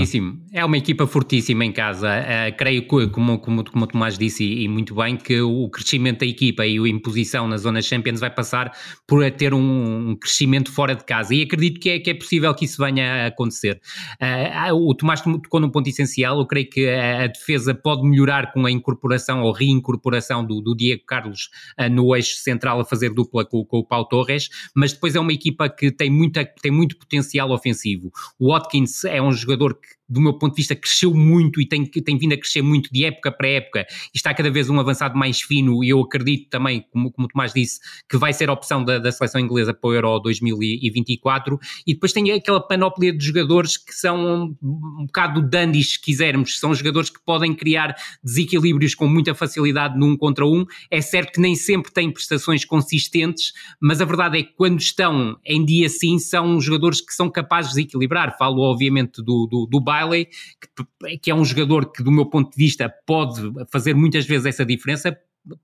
[0.52, 2.08] É uma equipa fortíssima em casa.
[2.08, 5.66] Uh, creio que, como, como, como o Tomás disse e, e, muito bem, que o
[5.70, 8.70] crescimento da equipa e a imposição na zona Champions vai passar
[9.06, 11.34] por ter um, um crescimento fora de casa.
[11.34, 13.80] E acredito que é, que é possível que isso venha a acontecer.
[14.20, 16.38] Uh, o Tomás tocou num ponto essencial.
[16.38, 21.02] Eu creio que a defesa pode melhorar com a incorporação ou reincorporação do, do Diego
[21.06, 21.48] Carlos
[21.90, 25.32] no eixo central a fazer dupla com, com o Pau Torres, mas depois é uma
[25.32, 28.12] equipa que tem, muita, tem muito potencial ofensivo.
[28.38, 31.84] O Watkins é um jogador que do meu ponto de vista, cresceu muito e tem,
[31.84, 33.86] tem vindo a crescer muito de época para época.
[34.14, 37.28] E está cada vez um avançado mais fino e eu acredito também, como, como o
[37.28, 41.58] Tomás disse, que vai ser a opção da, da seleção inglesa para o Euro 2024
[41.86, 46.74] e depois tem aquela panóplia de jogadores que são um bocado dandies, se quisermos, são
[46.74, 51.54] jogadores que podem criar desequilíbrios com muita facilidade num contra um, é certo que nem
[51.54, 56.60] sempre têm prestações consistentes, mas a verdade é que quando estão em dia sim, são
[56.60, 61.34] jogadores que são capazes de equilibrar, falo obviamente do, do, do Bailey, que, que, é
[61.34, 63.40] um jogador que, do meu ponto de vista, pode
[63.70, 65.16] fazer muitas vezes essa diferença.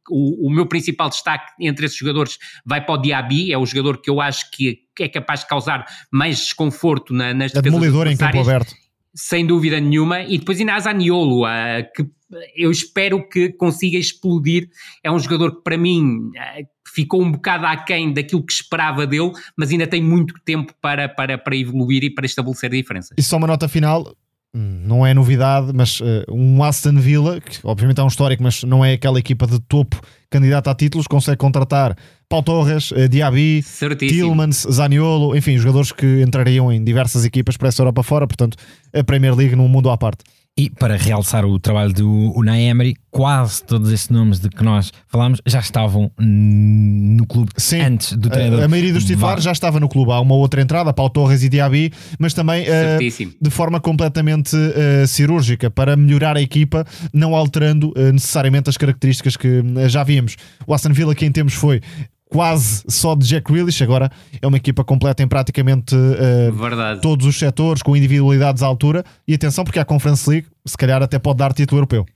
[0.09, 4.01] O, o meu principal destaque entre esses jogadores vai para o Diaby, é o jogador
[4.01, 8.17] que eu acho que é capaz de causar mais desconforto na, nas é demolidor em
[8.17, 8.75] campo aberto.
[9.15, 10.23] Sem dúvida nenhuma.
[10.23, 12.07] E depois ainda há Zaniolo, uh, que
[12.55, 14.69] eu espero que consiga explodir.
[15.03, 19.33] É um jogador que, para mim, uh, ficou um bocado aquém daquilo que esperava dele,
[19.57, 23.17] mas ainda tem muito tempo para, para, para evoluir e para estabelecer diferenças.
[23.17, 24.15] E só uma nota final,
[24.55, 28.63] hum, não é novidade, mas uh, um Aston Villa, que obviamente é um histórico, mas
[28.63, 31.97] não é aquela equipa de topo candidata a títulos, consegue contratar
[32.29, 34.29] Pau Torres, uh, Diaby, Certíssimo.
[34.29, 38.57] Tillmans, Zaniolo, enfim, jogadores que entrariam em diversas equipas para essa Europa fora, portanto,
[38.93, 40.25] a Premier League num mundo à parte.
[40.61, 44.93] E para realçar o trabalho do Unai Emery, quase todos estes nomes de que nós
[45.09, 48.61] falámos já estavam no clube Sim, antes do treinador.
[48.61, 50.13] A, a maioria dos titulares já estava no clube.
[50.13, 55.07] Há uma outra entrada, Paulo Torres e Diaby, mas também uh, de forma completamente uh,
[55.07, 60.37] cirúrgica para melhorar a equipa, não alterando uh, necessariamente as características que já víamos.
[60.67, 61.81] O Aston Villa, quem temos foi
[62.31, 64.11] quase só de Jack Grealish, agora
[64.41, 69.05] é uma equipa completa em praticamente uh, todos os setores, com individualidades à altura.
[69.27, 72.07] E atenção, porque a Conference League, se calhar, até pode dar título europeu.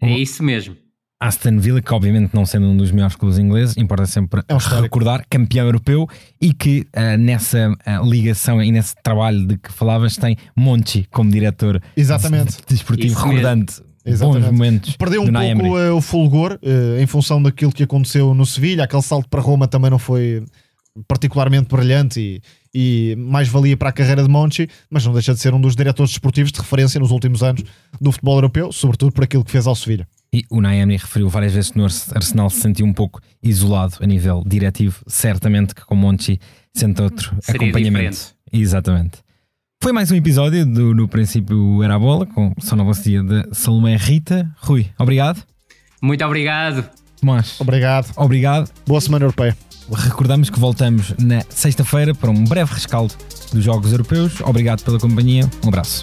[0.00, 0.74] É isso mesmo.
[1.20, 4.58] Aston Villa, que obviamente não sendo um dos melhores clubes ingleses, importa sempre é um
[4.58, 6.08] recordar, campeão europeu
[6.40, 11.28] e que uh, nessa uh, ligação e nesse trabalho de que falavas tem Monchi como
[11.28, 12.58] diretor Exatamente.
[12.68, 14.42] desportivo, recordante Exatamente.
[14.42, 14.96] bons momentos.
[14.96, 18.84] Perdeu um pouco uh, o fulgor uh, em função daquilo que aconteceu no Sevilha.
[18.84, 20.44] Aquele salto para Roma também não foi
[21.06, 25.40] particularmente brilhante e, e mais valia para a carreira de Monchi, mas não deixa de
[25.40, 27.62] ser um dos diretores desportivos de referência nos últimos anos
[28.00, 30.08] do futebol europeu, sobretudo por aquilo que fez ao Sevilha.
[30.32, 34.06] E o Naemi referiu várias vezes que no Arsenal se sentiu um pouco isolado a
[34.06, 35.02] nível diretivo.
[35.06, 36.38] Certamente que com Monchi
[36.74, 38.10] sente outro Seria acompanhamento.
[38.10, 38.36] Diferente.
[38.52, 39.27] Exatamente.
[39.80, 44.50] Foi mais um episódio do No Princípio Era a Bola, com sonoplastia de Salomé Rita.
[44.58, 45.40] Rui, obrigado.
[46.02, 46.84] Muito obrigado.
[47.20, 47.60] Tomás.
[47.60, 48.12] Obrigado.
[48.16, 48.68] Obrigado.
[48.84, 49.56] Boa semana europeia.
[49.90, 53.14] Recordamos que voltamos na sexta-feira para um breve rescaldo
[53.52, 54.40] dos Jogos Europeus.
[54.40, 55.48] Obrigado pela companhia.
[55.64, 56.02] Um abraço.